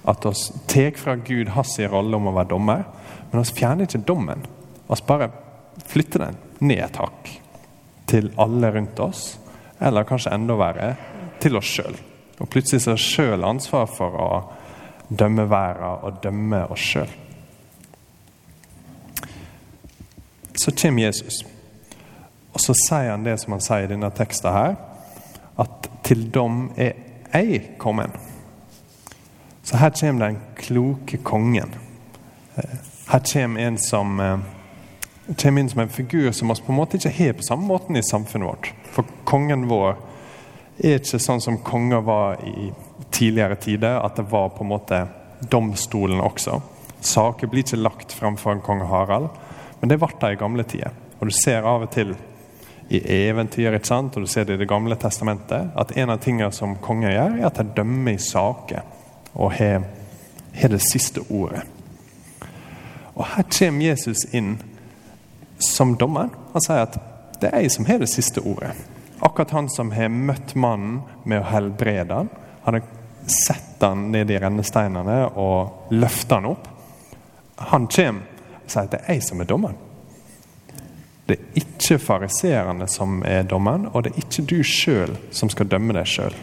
At 0.06 0.26
oss 0.30 0.50
tar 0.70 0.94
fra 1.00 1.16
Gud 1.16 1.54
hans 1.56 1.78
rolle 1.90 2.18
om 2.20 2.30
å 2.30 2.36
være 2.36 2.52
dommer, 2.54 2.84
men 3.32 3.42
vi 3.42 3.58
fjerner 3.58 3.88
ikke 3.88 4.06
dommen. 4.08 4.44
Vi 4.88 5.00
bare 5.08 5.32
flytter 5.90 6.28
den 6.28 6.38
ned 6.68 6.84
et 6.86 7.00
hakk 7.02 7.32
til 8.10 8.30
alle 8.38 8.70
rundt 8.76 9.00
oss, 9.02 9.24
eller 9.82 10.06
kanskje 10.08 10.34
enda 10.36 10.58
verre 10.60 10.94
til 11.42 11.58
oss 11.58 11.72
sjøl. 11.72 11.96
Og 12.40 12.50
plutselig 12.52 12.84
så 12.84 12.94
har 12.94 13.02
sjøl 13.02 13.48
ansvar 13.48 13.88
for 13.90 14.20
å 14.20 14.30
dømme 15.10 15.48
verden 15.50 16.06
og 16.06 16.22
dømme 16.24 16.64
oss 16.74 16.84
sjøl. 16.94 17.10
Så 20.64 20.72
kommer 20.72 21.04
Jesus. 21.04 21.44
Og 22.54 22.62
så 22.62 22.76
sier 22.78 23.12
han 23.12 23.26
det 23.26 23.36
som 23.42 23.56
han 23.56 23.64
sier 23.64 23.88
i 23.88 23.92
denne 23.92 24.12
teksten 24.16 24.54
her, 24.54 24.78
at 25.60 25.90
til 26.06 26.28
dom 26.34 26.70
er 26.78 26.94
jeg 27.34 27.76
kommet. 27.82 28.14
Så 29.64 29.80
her 29.80 29.94
kommer 30.00 30.28
den 30.28 30.40
kloke 30.60 31.18
kongen. 31.24 31.74
Her 33.10 33.24
kommer 33.34 33.68
en 33.68 33.78
som 33.78 34.20
eh, 34.20 34.38
kommer 35.40 35.64
inn 35.64 35.70
som 35.70 35.82
en 35.84 35.90
figur 35.90 36.32
som 36.32 36.52
vi 36.52 36.56
på 36.66 36.72
en 36.72 36.78
måte 36.78 37.00
ikke 37.00 37.14
har 37.18 37.38
på 37.38 37.46
samme 37.48 37.68
måten 37.68 37.96
i 37.96 38.04
samfunnet 38.04 38.48
vårt. 38.48 38.74
For 38.92 39.08
kongen 39.26 39.68
vår 39.72 39.96
er 40.84 41.00
ikke 41.00 41.22
sånn 41.22 41.42
som 41.42 41.62
konger 41.64 42.04
var 42.06 42.44
i 42.44 42.72
tidligere 43.14 43.56
tider, 43.56 44.00
at 44.04 44.18
det 44.18 44.28
var 44.32 44.52
på 44.56 44.66
en 44.66 44.74
måte 44.74 45.02
domstolen 45.52 46.22
også. 46.22 46.60
Saker 47.04 47.50
blir 47.52 47.64
ikke 47.64 47.82
lagt 47.82 48.16
framfor 48.16 48.62
kong 48.66 48.84
Harald. 48.90 49.30
Men 49.84 49.92
det 49.92 49.98
ble 50.00 50.08
det 50.16 50.28
i 50.32 50.40
gamle 50.40 50.64
tider. 50.64 50.94
Og 51.20 51.28
du 51.28 51.34
ser 51.36 51.66
av 51.68 51.82
og 51.84 51.90
til 51.92 52.14
i 52.88 53.02
eventyr 53.04 53.76
ikke 53.76 53.90
sant? 53.90 54.16
og 54.16 54.24
du 54.24 54.30
ser 54.32 54.46
det 54.48 54.56
i 54.56 54.62
Det 54.62 54.68
gamle 54.70 54.96
testamentet, 54.96 55.74
at 55.76 55.92
en 55.98 56.14
av 56.14 56.22
tingene 56.24 56.56
som 56.56 56.78
konger 56.80 57.12
gjør, 57.12 57.36
er 57.36 57.48
at 57.50 57.60
de 57.60 57.76
dømmer 57.82 58.16
i 58.16 58.22
saker 58.24 58.80
og 59.34 59.52
har, 59.58 59.84
det 60.56 60.80
siste 60.88 61.20
ordet. 61.28 61.66
Og 63.12 63.26
her 63.28 63.44
kommer 63.44 63.90
Jesus 63.90 64.24
inn 64.32 64.56
som 65.60 65.98
dommer. 66.00 66.32
Han 66.54 66.64
sier 66.64 66.86
at 66.86 66.96
det 67.42 67.52
er 67.52 67.66
jeg 67.66 67.76
som 67.76 67.92
har 67.92 68.00
det 68.00 68.12
siste 68.14 68.40
ordet. 68.40 68.72
Akkurat 69.20 69.52
han 69.52 69.68
som 69.68 69.92
har 69.92 70.08
møtt 70.08 70.56
mannen 70.56 71.02
med 71.28 71.42
å 71.42 71.50
helbrede 71.52 72.22
han, 72.22 72.32
han 72.64 72.80
har 72.80 72.88
sett 73.28 73.84
han 73.84 74.14
ned 74.16 74.32
i 74.32 74.40
rennesteinene 74.40 75.26
og 75.36 75.92
løfta 75.92 76.40
han 76.40 76.54
opp. 76.56 76.70
Han 77.74 77.92
kommer 77.92 78.33
sier 78.68 78.86
at 78.86 78.94
det 78.96 79.02
er 79.04 79.18
jeg 79.18 79.26
som 79.26 79.42
er 79.44 79.50
dommeren. 79.50 79.80
Det 81.28 81.38
er 81.38 81.62
ikke 81.62 82.00
fariseerne 82.04 82.88
som 82.92 83.22
er 83.28 83.46
dommeren, 83.48 83.88
og 83.94 84.04
det 84.04 84.12
er 84.12 84.26
ikke 84.26 84.44
du 84.50 84.58
sjøl 84.68 85.16
som 85.32 85.52
skal 85.52 85.70
dømme 85.72 85.96
deg 85.96 86.10
sjøl. 86.10 86.36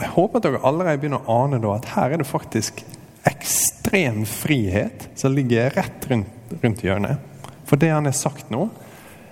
Jeg 0.00 0.12
håper 0.14 0.40
at 0.40 0.46
dere 0.46 0.62
allerede 0.64 1.00
begynner 1.00 1.24
å 1.24 1.38
ane 1.44 1.60
da 1.60 1.74
at 1.76 1.88
her 1.94 2.14
er 2.14 2.22
det 2.22 2.28
faktisk 2.28 2.84
ekstrem 3.28 4.22
frihet 4.28 5.10
som 5.18 5.34
ligger 5.36 5.72
rett 5.76 6.06
rundt, 6.08 6.54
rundt 6.62 6.84
hjørnet. 6.84 7.20
For 7.68 7.80
det 7.80 7.92
han 7.92 8.08
har 8.08 8.16
sagt 8.16 8.52
nå, 8.52 8.68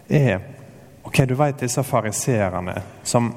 er 0.09 0.41
Ok, 1.09 1.23
du 1.25 1.33
vet 1.39 1.63
disse 1.63 1.81
fariseerne 1.89 2.75
som 3.07 3.31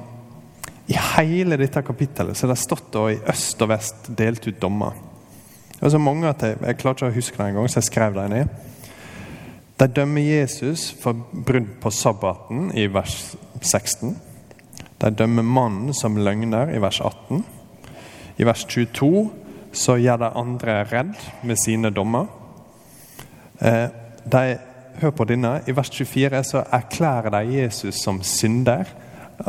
I 0.92 0.96
hele 1.14 1.56
dette 1.56 1.80
kapittelet 1.82 2.36
så 2.36 2.50
har 2.50 2.58
stått 2.60 2.98
og 3.00 3.14
i 3.14 3.20
øst 3.32 3.62
og 3.64 3.70
vest 3.70 4.10
delt 4.18 4.44
ut 4.44 4.58
dommer. 4.60 4.98
Det 5.82 5.88
er 5.88 5.96
så 5.96 5.98
mange 5.98 6.28
at 6.30 6.42
jeg, 6.46 6.60
jeg 6.62 6.76
klarer 6.78 6.94
ikke 6.94 7.08
å 7.10 7.14
huske 7.16 7.38
det 7.40 7.46
engang, 7.50 7.64
så 7.66 7.80
jeg 7.80 7.88
skrev 7.88 8.14
det 8.14 8.24
ned. 8.30 8.50
De 9.82 9.86
dømmer 9.90 10.22
Jesus 10.22 10.84
for 11.02 11.24
brudd 11.34 11.72
på 11.82 11.90
sabbaten 11.90 12.68
i 12.78 12.84
vers 12.86 13.16
16. 13.58 14.12
De 15.02 15.08
dømmer 15.10 15.42
mannen 15.42 15.90
som 15.90 16.20
løgner 16.22 16.70
i 16.70 16.78
vers 16.78 17.00
18. 17.02 17.42
I 18.38 18.46
vers 18.46 18.62
22 18.62 19.24
så 19.74 19.96
gjør 19.98 20.20
de 20.22 20.28
andre 20.38 20.76
redd 20.86 21.16
med 21.42 21.58
sine 21.58 21.90
dommer. 21.90 22.28
Eh, 23.58 23.88
de 24.22 24.44
hør 25.02 25.16
på 25.18 25.26
denne. 25.26 25.56
I 25.66 25.74
vers 25.74 25.90
24 25.90 26.44
så 26.46 26.62
erklærer 26.78 27.34
de 27.34 27.56
Jesus 27.56 28.04
som 28.04 28.22
synder. 28.22 28.86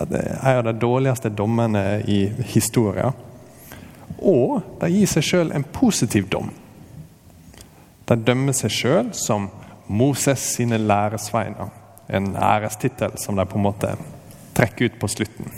Det 0.09 0.23
en 0.41 0.63
av 0.63 0.65
de 0.65 0.73
dårligste 0.81 1.29
dommene 1.29 2.01
i 2.09 2.23
historien. 2.55 3.13
Og 4.19 4.61
de 4.81 4.89
gir 4.93 5.09
seg 5.09 5.25
sjøl 5.27 5.51
en 5.53 5.65
positiv 5.75 6.29
dom. 6.31 6.51
De 8.07 8.17
dømmer 8.19 8.55
seg 8.55 8.73
sjøl 8.73 9.11
som 9.15 9.49
Moses 9.87 10.43
sine 10.55 10.77
læresveiner. 10.77 11.71
En 12.09 12.33
ærestittel 12.35 13.17
som 13.17 13.37
de 13.39 13.45
på 13.47 13.57
en 13.57 13.67
måte 13.67 13.93
trekker 14.53 14.91
ut 14.91 14.99
på 15.01 15.09
slutten. 15.09 15.53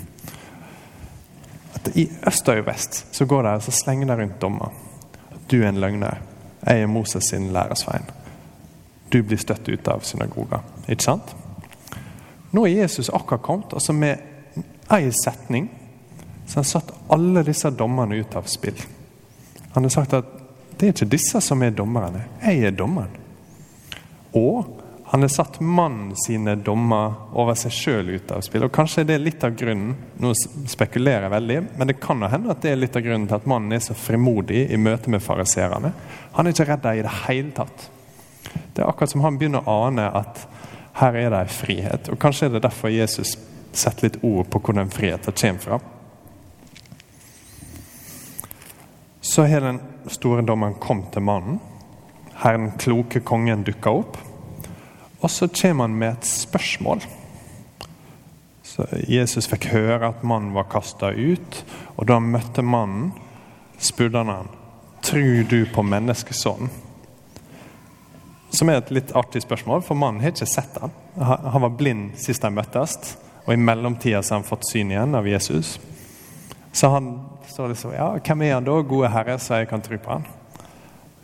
At 1.76 1.90
I 1.98 2.08
øst 2.28 2.50
og 2.50 2.60
i 2.60 2.66
vest 2.66 3.04
så 3.16 3.26
går 3.26 3.48
de 3.48 3.56
og 3.58 3.80
slenger 3.82 4.12
de 4.12 4.22
rundt 4.22 4.42
dommer. 4.42 4.76
Du 5.52 5.62
er 5.62 5.70
en 5.70 5.82
løgner. 5.82 6.22
Jeg 6.66 6.82
er 6.82 6.88
Moses 6.90 7.30
sin 7.30 7.52
læresvein 7.54 8.06
du 9.16 9.24
blir 9.24 9.40
støtt 9.40 9.70
ut 9.70 9.88
av 9.88 10.04
synagoga. 10.04 10.60
Ikke 10.92 11.06
sant? 11.06 11.34
Nå 12.52 12.66
er 12.66 12.82
Jesus 12.82 13.10
akkurat 13.14 13.44
kommet, 13.44 13.74
altså 13.74 13.94
med 13.96 14.20
én 14.92 15.12
setning 15.24 15.70
så 16.46 16.62
han 16.62 16.70
satt 16.70 16.94
alle 17.14 17.44
disse 17.44 17.70
dommerne 17.74 18.16
ut 18.16 18.36
av 18.36 18.48
spill. 18.50 18.78
Han 19.74 19.84
har 19.84 19.94
sagt 19.94 20.14
at 20.14 20.32
det 20.78 20.88
er 20.88 20.96
ikke 20.96 21.14
disse 21.14 21.40
som 21.42 21.62
er 21.64 21.76
dommerne, 21.76 22.26
jeg 22.44 22.68
er 22.68 22.76
dommeren. 22.76 23.14
Og 24.36 24.82
han 25.08 25.22
har 25.22 25.30
satt 25.32 25.60
mannen 25.60 26.16
sine 26.18 26.56
dommer 26.56 27.14
over 27.38 27.56
seg 27.56 27.72
sjøl 27.72 28.10
ut 28.18 28.32
av 28.36 28.42
spill. 28.44 28.66
Og 28.66 28.74
Kanskje 28.74 29.04
er 29.04 29.10
det 29.12 29.20
litt 29.22 29.44
av 29.46 29.54
grunnen 29.56 29.94
nå 30.20 30.32
spekulerer 30.68 31.28
jeg 31.28 31.34
veldig, 31.36 31.60
men 31.78 31.92
det 31.92 31.98
kan 32.04 32.26
hende 32.26 32.52
at 32.52 32.64
det 32.66 32.74
er 32.74 32.82
litt 32.82 32.98
av 32.98 33.06
grunnen 33.06 33.28
til 33.30 33.38
at 33.38 33.48
mannen 33.48 33.78
er 33.78 33.84
så 33.86 33.96
frimodig 33.96 34.66
i 34.66 34.80
møte 34.82 35.14
med 35.14 35.24
fariserene. 35.24 35.94
Han 36.36 36.48
er 36.48 36.56
ikke 36.56 36.68
redd 36.72 36.84
dem 36.84 37.00
i 37.00 37.06
det 37.06 37.16
hele 37.22 37.54
tatt. 37.56 37.90
Det 38.74 38.82
er 38.84 38.90
akkurat 38.90 39.14
som 39.14 39.24
han 39.24 39.38
begynner 39.40 39.64
å 39.64 39.78
ane 39.88 40.10
at 40.20 40.42
her 41.00 41.20
er 41.22 41.32
det 41.32 41.44
en 41.46 41.58
frihet. 41.62 42.10
Og 42.12 42.20
Kanskje 42.20 42.50
er 42.50 42.56
det 42.56 42.66
derfor 42.66 42.92
Jesus 42.92 43.38
setter 43.76 44.10
litt 44.10 44.24
ord 44.24 44.50
på 44.52 44.64
hvor 44.64 44.76
den 44.76 44.92
friheten 44.92 45.36
kommer 45.38 45.64
fra. 45.64 45.80
Så 49.26 49.44
har 49.44 49.62
den 49.62 49.80
store 50.08 50.44
dommeren 50.46 50.76
kommet 50.78 51.10
til 51.16 51.24
mannen. 51.26 51.58
Her 52.38 52.60
den 52.60 52.76
kloke 52.78 53.24
kongen 53.26 53.64
dukker 53.66 54.04
opp. 54.04 54.20
Og 55.26 55.32
så 55.34 55.48
kommer 55.50 55.88
han 55.88 55.96
med 55.98 56.12
et 56.14 56.28
spørsmål. 56.30 57.02
Så 58.62 58.86
Jesus 59.10 59.50
fikk 59.50 59.72
høre 59.72 60.12
at 60.12 60.22
mannen 60.22 60.54
var 60.54 60.70
kasta 60.70 61.10
ut, 61.10 61.58
og 61.96 62.06
da 62.06 62.20
han 62.20 62.30
møtte 62.36 62.62
mannen, 62.62 63.16
spurte 63.82 64.22
han 64.22 64.30
han, 64.30 64.54
tror 65.02 65.42
du 65.50 65.58
på 65.74 65.82
menneskesonen? 65.82 66.70
Som 68.54 68.70
er 68.70 68.84
et 68.84 68.94
litt 68.94 69.16
artig 69.18 69.42
spørsmål, 69.42 69.82
for 69.88 69.98
mannen 69.98 70.22
har 70.22 70.36
ikke 70.36 70.54
sett 70.54 70.78
ham. 70.84 70.94
Han 71.18 71.66
var 71.66 71.74
blind 71.80 72.20
sist 72.22 72.46
de 72.46 72.54
møttes, 72.54 73.16
og 73.48 73.56
i 73.56 73.58
mellomtida 73.58 74.22
har 74.22 74.38
han 74.38 74.46
fått 74.46 74.70
syn 74.70 74.94
igjen 74.94 75.18
av 75.18 75.26
Jesus. 75.34 75.80
Så 76.76 76.94
han 76.94 77.16
står 77.50 77.74
så, 77.74 77.94
Ja, 77.96 78.10
hvem 78.20 78.42
er 78.42 78.54
han 78.58 78.68
da, 78.68 78.80
gode 78.82 79.12
herre, 79.14 79.38
så 79.40 79.62
jeg 79.62 79.70
kan 79.70 79.84
tro 79.84 79.98
på 79.98 80.18
han? 80.18 80.28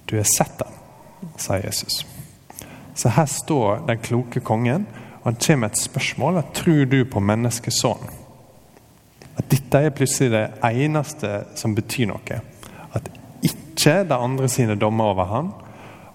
Du 0.10 0.18
har 0.18 0.28
sett 0.28 0.62
han, 0.64 0.76
sier 1.40 1.66
Jesus. 1.66 2.02
Så 2.96 3.10
her 3.16 3.26
står 3.26 3.86
den 3.88 4.02
kloke 4.04 4.42
kongen, 4.44 4.88
og 5.22 5.32
han 5.32 5.40
kommer 5.40 5.68
med 5.68 5.72
et 5.72 5.84
spørsmål. 5.84 6.42
Tror 6.54 6.86
du 6.86 7.04
på 7.06 7.20
menneskesønnen? 7.24 8.20
At 9.38 9.48
dette 9.50 9.80
er 9.80 9.94
plutselig 9.96 10.32
det 10.34 10.46
eneste 10.68 11.46
som 11.56 11.76
betyr 11.76 12.10
noe. 12.12 12.40
At 12.92 13.08
ikke 13.42 14.02
de 14.10 14.18
andre 14.18 14.50
sine 14.52 14.76
dommer 14.76 15.14
over 15.14 15.30
han, 15.32 15.52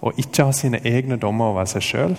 og 0.04 0.20
ikke 0.20 0.44
ha 0.46 0.54
sine 0.54 0.82
egne 0.86 1.16
dommer 1.18 1.54
over 1.54 1.66
seg 1.70 1.82
sjøl, 1.82 2.16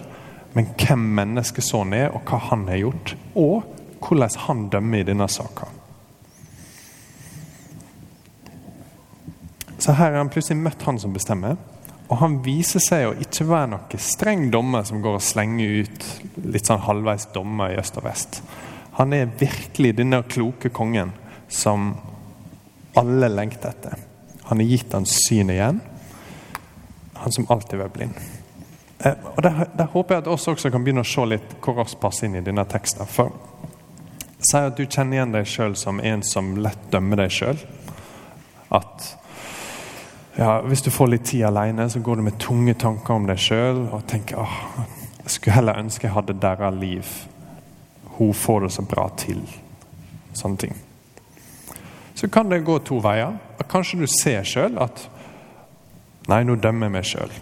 men 0.57 0.71
hvem 0.79 1.03
menneskesønnen 1.19 1.93
er, 1.93 2.09
og 2.09 2.25
hva 2.27 2.39
han 2.49 2.65
har 2.71 2.81
gjort, 2.81 3.13
og 3.35 3.67
hvordan 4.01 4.39
han 4.47 4.69
dømmer 4.73 5.03
i 5.03 5.07
denne 5.07 5.27
saka. 5.29 5.69
Så 9.77 9.93
her 9.93 10.11
har 10.11 10.19
han 10.19 10.31
plutselig 10.33 10.59
møtt 10.59 10.85
han 10.87 10.99
som 10.99 11.13
bestemmer, 11.13 11.57
og 12.07 12.21
han 12.21 12.39
viser 12.43 12.81
seg 12.81 13.09
å 13.09 13.15
ikke 13.21 13.45
være 13.49 13.71
noen 13.73 14.01
streng 14.01 14.47
dommer 14.51 14.85
som 14.87 15.01
går 15.03 15.19
og 15.19 15.25
slenger 15.25 15.83
ut 15.83 16.07
litt 16.47 16.69
sånn 16.69 16.85
halvveis 16.85 17.27
dommer 17.35 17.73
i 17.73 17.79
øst 17.81 17.99
og 17.99 18.07
vest. 18.07 18.41
Han 18.97 19.13
er 19.13 19.29
virkelig 19.39 19.93
denne 19.99 20.23
kloke 20.25 20.71
kongen 20.73 21.11
som 21.51 21.91
alle 22.97 23.29
lengter 23.29 23.69
etter. 23.69 23.99
Han 24.47 24.63
har 24.63 24.71
gitt 24.71 24.95
hans 24.95 25.19
syn 25.27 25.51
igjen 25.53 25.83
han 27.17 27.31
som 27.31 27.45
alltid 27.49 27.79
var 27.79 27.87
blind. 27.87 28.13
Eh, 28.99 29.13
og 29.35 29.43
der, 29.43 29.67
der, 29.77 29.85
håper 29.85 30.15
jeg 30.15 30.21
at 30.21 30.27
oss 30.27 30.47
også 30.47 30.71
kan 30.73 30.83
begynne 30.85 31.03
å 31.05 31.07
se 31.07 31.25
litt 31.25 31.57
hvor 31.63 31.81
oss 31.83 31.95
passer 31.99 32.27
inn 32.27 32.37
i 32.39 32.45
denne 32.45 32.65
teksten. 32.69 33.09
For 33.09 33.33
Si 34.37 34.57
at 34.57 34.77
du 34.77 34.83
kjenner 34.85 35.17
igjen 35.17 35.33
deg 35.33 35.47
sjøl 35.49 35.73
som 35.75 35.99
en 35.99 36.21
som 36.23 36.51
lett 36.61 36.83
dømmer 36.93 37.23
deg 37.23 37.33
sjøl. 37.33 37.57
At 38.69 39.07
ja, 40.37 40.61
hvis 40.61 40.83
du 40.85 40.91
får 40.93 41.07
litt 41.09 41.25
tid 41.25 41.47
alene, 41.47 41.89
så 41.89 41.99
går 41.99 42.19
du 42.19 42.27
med 42.27 42.37
tunge 42.37 42.75
tanker 42.77 43.15
om 43.15 43.25
deg 43.25 43.39
sjøl 43.41 43.87
og 43.89 44.03
tenker 44.09 44.43
åh, 44.43 44.59
jeg 45.23 45.33
skulle 45.33 45.55
heller 45.57 45.79
ønske 45.81 46.05
jeg 46.07 46.13
hadde 46.13 46.37
deres 46.41 46.77
liv. 46.77 47.13
Hun 48.17 48.33
får 48.33 48.67
det 48.67 48.71
så 48.75 48.85
bra 48.85 49.07
til. 49.17 49.41
Sånne 50.37 50.61
ting. 50.61 50.77
Så 52.17 52.29
kan 52.29 52.49
det 52.49 52.63
gå 52.65 52.77
to 52.85 52.99
veier. 53.01 53.33
Kanskje 53.69 53.99
du 54.01 54.07
ser 54.09 54.45
sjøl 54.47 54.77
at 54.81 55.07
Nei, 56.27 56.41
nå 56.43 56.57
dømmer 56.59 56.89
jeg 56.89 56.91
meg 56.91 57.05
sjøl. 57.07 57.35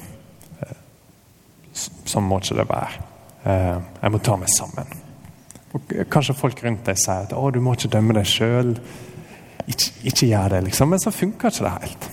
Eh, 0.62 1.80
sånn 2.06 2.28
må 2.30 2.38
ikke 2.38 2.60
det 2.60 2.68
være. 2.70 3.00
Eh, 3.50 3.80
jeg 4.04 4.14
må 4.14 4.20
ta 4.22 4.36
meg 4.38 4.52
sammen. 4.54 4.92
Og 5.74 5.96
kanskje 6.14 6.36
folk 6.38 6.62
rundt 6.62 6.86
deg 6.86 7.00
sier 7.02 7.26
at 7.26 7.34
å, 7.34 7.48
du 7.50 7.58
må 7.66 7.74
ikke 7.74 7.90
dømme 7.96 8.14
deg 8.14 8.30
sjøl. 8.30 8.76
Ikke, 9.66 9.90
ikke 10.12 10.30
gjør 10.30 10.54
det, 10.54 10.62
liksom. 10.68 10.94
Men 10.94 11.02
så 11.02 11.14
funker 11.14 11.50
ikke 11.50 11.66
det 11.66 11.74
helt. 11.80 12.08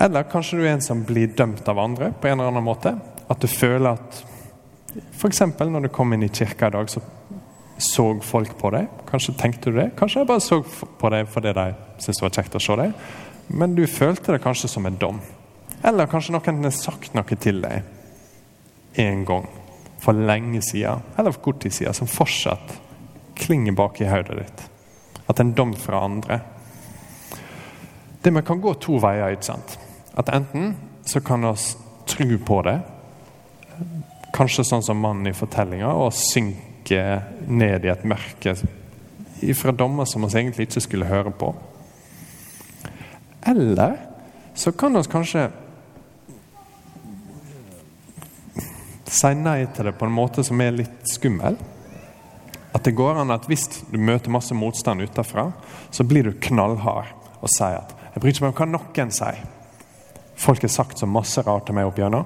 Eller 0.00 0.26
kanskje 0.30 0.58
du 0.58 0.64
er 0.64 0.74
en 0.74 0.84
som 0.84 1.04
blir 1.06 1.34
dømt 1.36 1.68
av 1.70 1.78
andre 1.78 2.12
på 2.20 2.28
en 2.28 2.38
eller 2.38 2.50
annen 2.50 2.66
måte. 2.66 2.96
At 3.30 3.40
du 3.40 3.48
føler 3.50 3.94
at 3.94 4.22
F.eks. 4.94 5.40
når 5.58 5.86
du 5.86 5.90
kom 5.90 6.12
inn 6.14 6.22
i 6.22 6.30
kirka 6.30 6.68
i 6.70 6.74
dag, 6.74 6.90
så 6.90 7.02
så 7.74 8.04
folk 8.22 8.52
på 8.60 8.70
deg. 8.70 8.86
Kanskje 9.08 9.32
tenkte 9.34 9.72
du 9.72 9.80
det. 9.80 9.88
Kanskje 9.98 10.20
jeg 10.20 10.28
bare 10.28 10.42
så 10.42 10.60
på 10.62 11.08
deg 11.10 11.26
fordi 11.26 11.50
de 11.56 11.64
syntes 11.98 12.20
det 12.20 12.22
var 12.22 12.34
kjekt 12.36 12.54
å 12.54 12.60
se 12.62 12.76
deg 12.78 12.92
men 13.46 13.74
du 13.74 13.86
følte 13.86 14.32
det 14.32 14.42
kanskje 14.42 14.68
som 14.68 14.86
en 14.86 14.96
dom. 14.98 15.20
Eller 15.84 16.08
kanskje 16.08 16.32
noen 16.34 16.64
har 16.64 16.74
sagt 16.74 17.14
noe 17.16 17.36
til 17.36 17.60
deg 17.64 19.02
en 19.04 19.24
gang 19.26 19.48
for 20.00 20.16
lenge 20.16 20.60
siden, 20.62 21.02
eller 21.18 21.34
for 21.34 21.48
kort 21.48 21.62
tid 21.64 21.74
siden, 21.74 21.96
som 21.96 22.10
fortsatt 22.10 22.76
klinger 23.36 23.74
bak 23.76 24.00
i 24.00 24.08
hodet 24.08 24.38
ditt. 24.38 24.64
At 25.28 25.40
en 25.40 25.54
dom 25.56 25.72
fra 25.76 26.04
andre. 26.04 26.40
Det 28.24 28.32
vi 28.32 28.42
kan 28.42 28.60
gå 28.60 28.72
to 28.80 28.96
veier. 29.02 29.34
ikke 29.34 29.50
sant? 29.52 29.78
At 30.16 30.30
enten 30.32 30.76
så 31.04 31.20
kan 31.20 31.44
vi 31.44 31.54
tro 32.06 32.38
på 32.46 32.62
det, 32.64 32.78
kanskje 34.34 34.64
sånn 34.64 34.82
som 34.82 35.00
mannen 35.00 35.28
i 35.28 35.36
fortellinga, 35.36 35.92
og 35.92 36.14
synke 36.16 37.22
ned 37.46 37.84
i 37.84 37.92
et 37.92 38.04
mørke 38.08 38.56
fra 39.54 39.74
dommer 39.76 40.08
som 40.08 40.24
vi 40.24 40.40
egentlig 40.40 40.68
ikke 40.68 40.80
skulle 40.80 41.10
høre 41.10 41.30
på. 41.30 41.52
Eller 43.46 43.98
så 44.54 44.72
kan 44.72 44.96
vi 44.96 45.04
kanskje 45.10 45.50
Si 49.14 49.30
nei 49.38 49.60
til 49.70 49.86
det 49.86 49.92
på 49.94 50.08
en 50.08 50.14
måte 50.14 50.42
som 50.42 50.58
er 50.64 50.72
litt 50.74 51.04
skummel. 51.06 51.54
At 52.74 52.82
det 52.82 52.96
går 52.98 53.20
an 53.20 53.30
at 53.30 53.44
hvis 53.46 53.68
du 53.92 53.98
møter 54.02 54.32
masse 54.32 54.56
motstand 54.58 55.04
utenfra, 55.04 55.52
så 55.94 56.02
blir 56.08 56.26
du 56.26 56.40
knallhard 56.42 57.12
og 57.38 57.52
sier 57.52 57.78
at 57.78 57.92
'jeg 58.14 58.20
bryr 58.22 58.40
meg 58.40 58.48
om 58.48 58.54
hva 58.54 58.66
noen 58.66 59.10
sier'. 59.10 59.46
Folk 60.36 60.62
har 60.62 60.68
sagt 60.68 60.98
så 60.98 61.06
masse 61.06 61.42
rart 61.42 61.66
til 61.66 61.74
meg 61.74 61.86
opp 61.86 61.98
gjennom. 61.98 62.24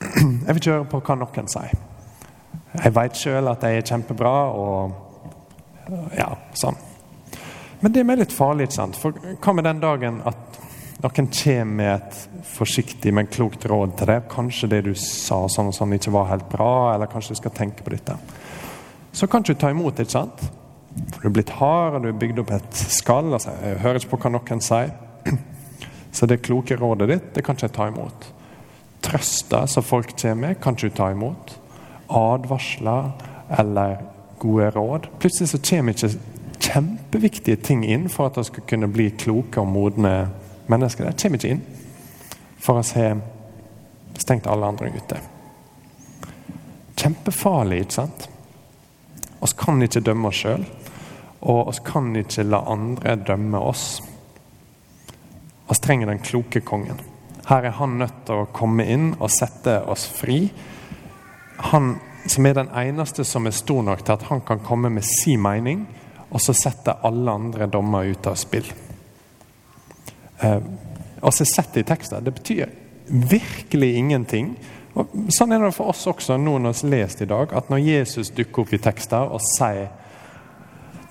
Jeg 0.00 0.46
vil 0.46 0.56
ikke 0.56 0.72
høre 0.72 0.84
på 0.84 1.00
hva 1.00 1.14
noen 1.14 1.48
sier. 1.48 1.72
Jeg 2.84 2.94
veit 2.94 3.16
sjøl 3.16 3.48
at 3.48 3.62
jeg 3.62 3.76
er 3.76 3.82
kjempebra, 3.82 4.34
og 4.52 4.92
ja, 6.16 6.36
sånn. 6.54 6.76
Men 7.80 7.92
det 7.92 8.04
er 8.04 8.16
litt 8.16 8.32
farlig, 8.32 8.68
ikke 8.68 8.74
sant? 8.74 8.96
For 8.96 9.12
hva 9.12 9.54
med 9.54 9.64
den 9.64 9.80
dagen 9.80 10.22
at 10.26 10.58
noen 11.02 11.30
kommer 11.30 11.64
med 11.64 11.94
et 11.94 12.44
forsiktig, 12.44 13.14
men 13.14 13.26
klokt 13.26 13.66
råd 13.66 13.96
til 13.96 14.06
deg? 14.06 14.28
Kanskje 14.28 14.68
det 14.68 14.84
du 14.84 14.94
sa 14.94 15.46
sånn 15.48 15.70
og 15.70 15.74
sånn 15.74 15.92
ikke 15.94 16.10
var 16.10 16.28
helt 16.28 16.48
bra, 16.50 16.94
eller 16.94 17.06
kanskje 17.06 17.34
du 17.34 17.40
skal 17.42 17.54
tenke 17.54 17.82
på 17.82 17.90
dette 17.90 18.18
så 19.18 19.26
kan 19.26 19.42
du 19.42 19.52
ikke 19.52 19.60
ta 19.60 19.70
imot, 19.72 19.98
ikke 19.98 20.14
sant? 20.14 20.42
Du 20.94 21.20
er 21.28 21.34
blitt 21.34 21.52
hard, 21.58 21.98
og 21.98 22.02
du 22.02 22.10
har 22.10 22.18
bygd 22.18 22.42
opp 22.42 22.52
et 22.56 22.82
skall. 22.92 23.32
Altså, 23.32 23.54
jeg 23.62 23.80
hører 23.82 24.00
ikke 24.00 24.12
på 24.14 24.20
hva 24.24 24.32
noen 24.34 24.62
sier. 24.64 24.92
Så 26.16 26.26
det 26.26 26.40
kloke 26.46 26.78
rådet 26.80 27.08
ditt, 27.10 27.30
det 27.36 27.44
kan 27.44 27.58
ikke 27.58 27.68
jeg 27.68 27.76
ta 27.76 27.88
imot. 27.90 28.28
Trøster 29.04 29.68
som 29.70 29.86
folk 29.86 30.14
kommer 30.16 30.48
med, 30.48 30.60
kan 30.62 30.74
ikke 30.76 30.90
du 30.90 30.96
ta 30.96 31.10
imot. 31.14 31.54
Advarsler 32.08 33.12
eller 33.58 34.00
gode 34.40 34.70
råd. 34.74 35.10
Plutselig 35.20 35.52
så 35.52 35.60
kommer 35.70 35.94
ikke 35.94 36.14
kjempeviktige 36.58 37.60
ting 37.62 37.84
inn 37.86 38.08
for 38.12 38.28
at 38.28 38.40
vi 38.40 38.48
skal 38.48 38.66
kunne 38.68 38.90
bli 38.92 39.10
kloke 39.20 39.60
og 39.60 39.70
modne 39.70 40.14
mennesker. 40.68 41.10
Det 41.10 41.20
kommer 41.22 41.40
ikke 41.40 41.56
inn 41.56 41.66
for 42.58 42.82
vi 42.82 43.00
har 43.00 43.20
stengt 44.18 44.46
alle 44.46 44.66
andre 44.66 44.90
ute. 44.96 45.20
Kjempefarlig, 46.98 47.84
ikke 47.84 47.94
sant? 48.00 48.28
Vi 49.40 49.52
kan 49.58 49.82
ikke 49.82 50.02
dømme 50.04 50.30
oss 50.30 50.42
sjøl, 50.42 50.64
og 51.40 51.68
oss 51.70 51.82
kan 51.86 52.10
ikke 52.18 52.46
la 52.48 52.62
andre 52.66 53.16
dømme 53.16 53.60
oss. 53.62 53.86
Vi 55.68 55.78
trenger 55.84 56.10
den 56.10 56.24
kloke 56.24 56.60
kongen. 56.60 57.00
Her 57.48 57.64
er 57.64 57.76
han 57.78 57.98
nødt 58.00 58.24
til 58.26 58.42
å 58.42 58.50
komme 58.52 58.84
inn 58.84 59.12
og 59.18 59.30
sette 59.32 59.78
oss 59.88 60.08
fri. 60.12 60.42
Han 61.70 61.94
som 62.28 62.46
er 62.46 62.58
den 62.58 62.68
eneste 62.76 63.24
som 63.24 63.46
er 63.48 63.56
stor 63.56 63.82
nok 63.86 64.02
til 64.04 64.16
at 64.18 64.26
han 64.28 64.42
kan 64.44 64.60
komme 64.64 64.90
med 64.92 65.06
sin 65.06 65.40
mening, 65.42 65.86
og 66.28 66.42
så 66.44 66.52
sette 66.52 66.98
alle 67.06 67.32
andre 67.32 67.68
dommer 67.72 68.10
ut 68.10 68.26
av 68.28 68.36
spill. 68.36 68.68
Eh, 70.44 70.60
og 71.20 71.32
så 71.34 71.46
sett 71.48 71.78
i 71.80 71.86
teksten. 71.86 72.24
Det 72.24 72.34
betyr 72.36 72.68
virkelig 73.08 73.94
ingenting 73.96 74.52
og 74.98 75.30
sånn 75.30 75.54
er 75.54 75.62
det 75.62 75.74
for 75.76 75.92
oss 75.92 76.06
også 76.10 76.36
noen 76.40 76.66
av 76.66 76.74
oss 76.74 76.82
lest 76.82 77.22
i 77.22 77.28
dag, 77.30 77.52
at 77.54 77.70
når 77.70 77.84
Jesus 77.84 78.32
dukker 78.34 78.64
opp 78.64 78.72
i 78.74 78.80
tekster 78.82 79.30
og 79.30 79.42
sier 79.54 79.92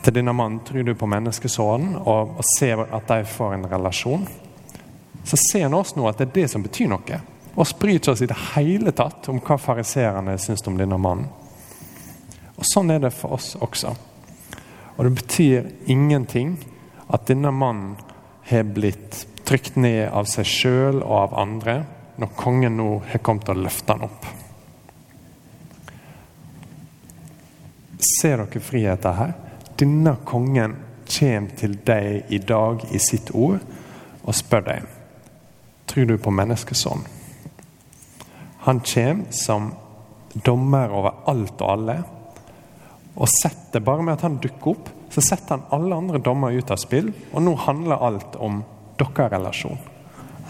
til 0.03 0.15
denne 0.19 0.33
mannen 0.35 0.59
tror 0.67 0.83
du 0.83 0.93
på 0.95 1.07
menneskesonen, 1.09 1.95
og, 2.03 2.37
og 2.39 2.45
ser 2.57 2.83
at 2.83 3.07
de 3.09 3.23
får 3.27 3.55
en 3.55 3.65
relasjon, 3.71 4.27
så 5.27 5.39
ser 5.49 5.65
han 5.65 5.75
oss 5.75 5.95
nå 5.95 6.05
at 6.07 6.19
det 6.19 6.29
er 6.29 6.35
det 6.35 6.45
som 6.51 6.63
betyr 6.63 6.91
noe. 6.91 7.21
Og 7.57 7.87
ikke 7.89 8.13
oss 8.13 8.21
i 8.21 8.29
det 8.29 8.37
hele 8.53 8.93
tatt 8.95 9.27
om 9.31 9.41
hva 9.41 9.57
fariseerne 9.59 10.37
syns 10.39 10.63
om 10.69 10.77
denne 10.77 10.99
mannen. 11.01 11.27
Og 12.57 12.65
Sånn 12.65 12.91
er 12.93 13.01
det 13.01 13.13
for 13.13 13.37
oss 13.37 13.55
også. 13.59 13.95
Og 14.97 15.05
det 15.05 15.13
betyr 15.17 15.67
ingenting 15.89 16.55
at 17.07 17.27
denne 17.29 17.51
mannen 17.53 17.97
har 18.49 18.63
blitt 18.63 19.25
trykt 19.47 19.75
ned 19.79 20.07
av 20.11 20.27
seg 20.29 20.47
sjøl 20.47 21.01
og 21.01 21.15
av 21.17 21.37
andre 21.41 21.77
når 22.17 22.33
kongen 22.37 22.77
nå 22.79 22.89
har 23.11 23.23
kommet 23.23 23.49
og 23.53 23.61
løfta 23.61 23.95
han 23.95 24.07
opp. 24.07 24.27
Ser 28.17 28.43
dere 28.43 28.61
friheten 28.63 29.17
her? 29.17 29.33
Denne 29.77 30.17
kongen 30.25 30.77
kommer 31.07 31.57
til 31.57 31.79
deg 31.87 32.33
i 32.33 32.41
dag 32.43 32.85
i 32.91 32.99
sitt 33.01 33.31
ord 33.33 33.61
og 34.27 34.35
spør 34.35 34.65
deg 34.65 34.93
tror 35.97 36.05
du 36.05 36.17
på 36.17 36.31
menneskesånd. 36.31 37.01
Han 38.59 38.79
kommer 38.79 39.31
som 39.31 39.71
dommer 40.33 40.91
over 40.93 41.23
alt 41.25 41.61
og 41.61 41.71
alle. 41.71 41.95
Og 43.17 43.29
setter, 43.31 43.81
bare 43.81 44.03
med 44.05 44.13
at 44.13 44.25
han 44.27 44.37
dukker 44.43 44.75
opp, 44.75 44.91
så 45.09 45.23
setter 45.25 45.55
han 45.55 45.63
alle 45.73 45.97
andre 45.97 46.21
dommer 46.21 46.53
ut 46.53 46.69
av 46.69 46.77
spill. 46.77 47.09
Og 47.33 47.41
nå 47.41 47.55
handler 47.63 48.03
alt 48.03 48.35
om 48.35 48.61
deres 48.99 49.31
relasjon. 49.33 49.79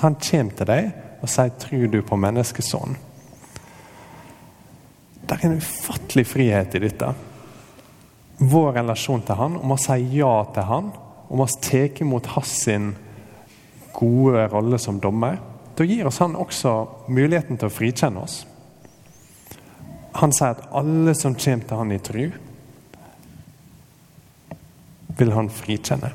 Han 0.01 0.17
kommer 0.19 0.57
til 0.57 0.69
deg 0.73 0.89
og 1.21 1.29
sier 1.29 1.49
'tror 1.49 1.91
du 1.91 2.01
på 2.01 2.15
menneskesånd'? 2.15 2.95
Det 5.27 5.35
er 5.35 5.45
en 5.47 5.57
ufattelig 5.57 6.27
frihet 6.27 6.75
i 6.75 6.79
dette. 6.79 7.13
Vår 8.37 8.73
relasjon 8.73 9.21
til 9.21 9.35
han, 9.35 9.57
om 9.57 9.71
å 9.71 9.77
si 9.77 9.97
ja 10.15 10.45
til 10.53 10.63
han, 10.63 10.91
om 11.29 11.41
å 11.43 11.47
ta 11.61 11.87
imot 11.99 12.25
hans 12.25 12.67
gode 13.93 14.47
rolle 14.47 14.79
som 14.79 14.99
dommer. 14.99 15.39
Da 15.75 15.83
gir 15.83 16.07
oss 16.07 16.19
han 16.19 16.35
også 16.35 16.87
muligheten 17.07 17.57
til 17.57 17.67
å 17.67 17.73
frikjenne 17.73 18.23
oss. 18.23 18.45
Han 20.17 20.33
sier 20.33 20.55
at 20.55 20.69
alle 20.71 21.13
som 21.17 21.35
kommer 21.35 21.67
til 21.67 21.77
han 21.77 21.91
i 21.91 21.99
tru, 21.99 22.31
vil 25.17 25.33
han 25.33 25.49
frikjenne. 25.49 26.13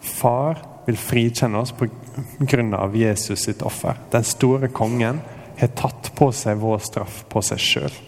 Far 0.00 0.60
vil 0.88 0.96
frikjenne 0.96 1.58
oss 1.60 1.74
pga. 1.76 2.90
Jesus 2.94 3.42
sitt 3.44 3.62
offer. 3.62 3.98
Den 4.10 4.24
store 4.24 4.68
kongen 4.68 5.20
har 5.58 5.68
tatt 5.76 6.14
på 6.16 6.30
seg 6.32 6.56
vår 6.62 6.78
straff 6.80 7.24
på 7.28 7.42
seg 7.44 7.60
sjøl. 7.60 7.98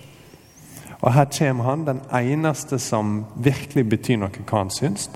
Og 1.01 1.13
her 1.13 1.29
kommer 1.33 1.69
han, 1.69 1.85
den 1.85 2.01
eneste 2.09 2.79
som 2.81 3.27
virkelig 3.37 3.85
betyr 3.85 4.23
noe 4.23 4.33
hva 4.33 4.63
han 4.63 4.73
syns, 4.73 5.11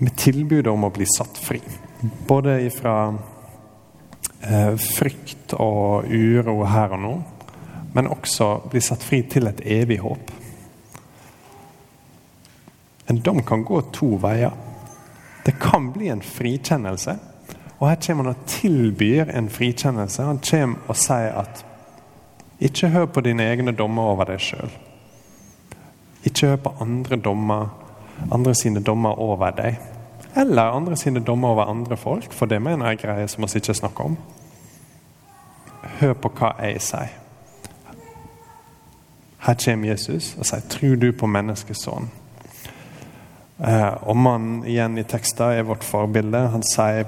med 0.00 0.16
tilbudet 0.16 0.72
om 0.72 0.88
å 0.88 0.92
bli 0.92 1.04
satt 1.08 1.36
fri. 1.36 1.60
Både 2.28 2.62
ifra 2.64 2.96
eh, 4.40 4.72
frykt 4.76 5.52
og 5.60 6.08
uro 6.08 6.62
her 6.64 6.96
og 6.96 7.02
nå, 7.04 7.14
men 7.92 8.08
også 8.12 8.54
bli 8.72 8.80
satt 8.84 9.04
fri 9.04 9.20
til 9.28 9.52
et 9.52 9.60
evig 9.68 10.00
håp. 10.00 10.32
En 13.12 13.20
dom 13.20 13.44
kan 13.44 13.68
gå 13.68 13.84
to 13.92 14.14
veier. 14.20 14.56
Det 15.46 15.54
kan 15.60 15.92
bli 15.92 16.08
en 16.08 16.22
frikjennelse. 16.22 17.18
Og 17.78 17.88
her 17.88 17.96
kommer 18.06 18.24
han 18.24 18.34
og 18.34 18.46
tilbyr 18.50 19.30
en 19.30 19.50
frikjennelse. 19.50 20.22
Han 20.22 20.40
kommer 20.50 20.88
og 20.88 20.96
sier 20.98 21.36
at 21.38 21.64
ikke 22.60 22.88
hør 22.88 23.06
på 23.06 23.20
dine 23.20 23.44
egne 23.44 23.72
dommer 23.76 24.02
over 24.02 24.30
deg 24.32 24.40
sjøl. 24.40 24.72
Ikke 26.24 26.50
hør 26.50 26.56
på 26.64 26.72
andre 26.80 27.16
dommer, 27.16 27.68
andre 28.32 28.54
sine 28.54 28.82
dommer 28.82 29.20
over 29.20 29.52
deg. 29.54 29.78
Eller 30.36 30.72
andre 30.74 30.96
sine 30.96 31.20
dommer 31.20 31.48
over 31.48 31.70
andre 31.70 31.96
folk, 31.96 32.32
for 32.32 32.46
det 32.46 32.62
mener 32.62 32.86
jeg 32.86 32.98
er 32.98 33.02
greier 33.06 33.26
som 33.30 33.44
vi 33.44 33.60
ikke 33.60 33.74
snakker 33.74 34.04
om. 34.04 34.18
Hør 36.00 36.12
på 36.12 36.32
hva 36.40 36.54
jeg 36.64 36.82
sier. 36.82 37.14
Her 39.46 39.54
kommer 39.64 39.88
Jesus 39.88 40.34
og 40.38 40.46
sier 40.46 40.60
'Tror 40.60 40.96
du 40.96 41.12
på 41.12 41.26
menneskesønnen'? 41.26 42.25
Eh, 43.58 43.92
og 44.04 44.16
mannen 44.20 44.64
igjen 44.68 44.98
i 45.00 45.04
teksten 45.08 45.56
er 45.56 45.68
vårt 45.68 45.84
forbilde. 45.84 46.42
Han 46.52 46.64
sier 46.66 47.06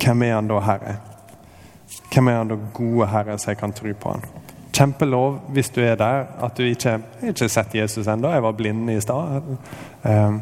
hvem 0.00 0.22
er 0.24 0.38
han 0.38 0.48
da, 0.48 0.60
Herre? 0.64 0.94
Hvem 2.10 2.30
er 2.30 2.38
han 2.38 2.52
da, 2.52 2.56
gode 2.74 3.10
Herre, 3.12 3.36
som 3.38 3.52
jeg 3.52 3.60
kan 3.60 3.74
tro 3.76 3.92
på 3.92 4.14
han? 4.14 4.24
Kjempelov 4.72 5.40
hvis 5.52 5.72
du 5.74 5.82
er 5.84 5.98
der, 6.00 6.24
at 6.40 6.56
du 6.56 6.64
ikke 6.64 6.94
har 6.94 7.28
ikke 7.32 7.50
sett 7.52 7.76
Jesus 7.76 8.08
ennå, 8.08 8.30
jeg 8.32 8.46
var 8.46 8.56
blind 8.56 8.88
i 8.92 9.00
stad. 9.04 9.52
Eh, 10.08 10.40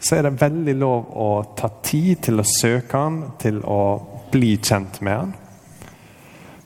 så 0.00 0.16
er 0.16 0.28
det 0.28 0.38
veldig 0.40 0.76
lov 0.78 1.10
å 1.18 1.30
ta 1.58 1.72
tid 1.84 2.22
til 2.28 2.40
å 2.40 2.46
søke 2.46 3.02
han, 3.02 3.22
til 3.42 3.58
å 3.66 3.82
bli 4.30 4.54
kjent 4.62 5.00
med 5.04 5.18
han. 5.18 5.34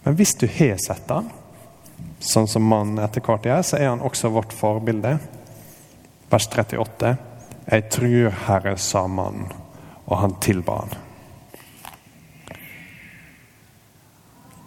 Men 0.05 0.19
hvis 0.19 0.37
du 0.37 0.45
har 0.47 0.77
sett 0.83 1.09
han, 1.09 1.33
sånn 2.21 2.49
som 2.49 2.67
mannen 2.69 3.01
etter 3.01 3.25
hvert 3.25 3.49
gjør, 3.49 3.65
så 3.65 3.81
er 3.81 3.89
han 3.89 4.05
også 4.05 4.31
vårt 4.33 4.53
forbilde. 4.53 5.17
Vers 6.31 6.47
38. 6.53 7.17
Jeg 7.65 7.89
tror 7.91 8.35
Herre, 8.47 8.77
sa 8.77 9.07
mannen, 9.07 9.49
og 10.05 10.19
han 10.21 10.37
tilba 10.41 10.83
han. 10.83 10.97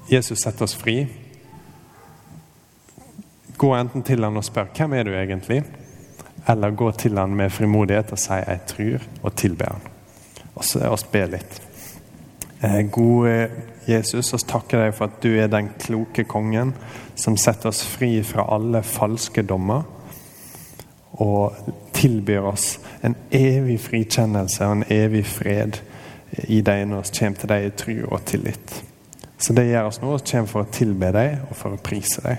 Jesus 0.09 0.41
setter 0.41 0.65
oss 0.65 0.75
fri. 0.75 1.01
Gå 3.57 3.69
enten 3.75 4.05
til 4.07 4.23
han 4.23 4.39
og 4.39 4.45
spør 4.45 4.71
hvem 4.73 4.95
er 4.97 5.05
du 5.05 5.13
egentlig, 5.13 5.61
eller 6.47 6.75
gå 6.79 6.89
til 6.97 7.19
han 7.19 7.35
med 7.35 7.51
frimodighet 7.51 8.11
og 8.11 8.19
si 8.19 8.33
'jeg 8.33 8.59
tror', 8.67 9.07
og 9.23 9.35
tilbe 9.35 9.65
han. 9.65 9.81
Og 10.55 10.63
så 10.63 10.89
oss 10.89 11.03
be 11.03 11.25
litt. 11.25 11.61
Eh, 12.63 12.81
gode 12.91 13.49
Jesus, 13.87 14.33
oss 14.33 14.43
takker 14.43 14.79
deg 14.81 14.95
for 14.95 15.05
at 15.05 15.21
du 15.23 15.29
er 15.37 15.47
den 15.47 15.69
kloke 15.79 16.23
kongen 16.23 16.73
som 17.15 17.37
setter 17.37 17.69
oss 17.69 17.83
fri 17.85 18.23
fra 18.23 18.47
alle 18.55 18.81
falske 18.83 19.41
dommer 19.41 19.83
og 21.13 21.53
tilbyr 21.97 22.45
oss 22.51 22.77
en 23.05 23.15
evig 23.33 23.79
frikjennelse 23.81 24.65
og 24.65 24.77
en 24.77 24.87
evig 24.93 25.25
fred 25.25 25.81
i 26.47 26.61
deg 26.61 26.85
når 26.89 27.05
vi 27.07 27.19
kommer 27.19 27.41
til 27.41 27.51
deg 27.53 27.67
i 27.67 27.75
tro 27.83 27.97
og 28.11 28.25
tillit. 28.29 28.75
Så 29.37 29.53
det 29.53 29.67
gjør 29.69 29.91
oss 29.91 30.01
nå, 30.01 30.15
Vi 30.17 30.31
kommer 30.31 30.49
for 30.49 30.65
å 30.65 30.71
tilbe 30.71 31.11
deg 31.13 31.37
og 31.49 31.55
for 31.55 31.73
å 31.73 31.81
prise 31.81 32.23
deg. 32.25 32.37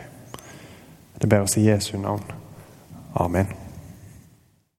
Det 1.19 1.31
ber 1.31 1.47
oss 1.47 1.57
i 1.59 1.67
Jesu 1.67 1.97
navn. 1.99 2.23
Amen. 3.15 3.68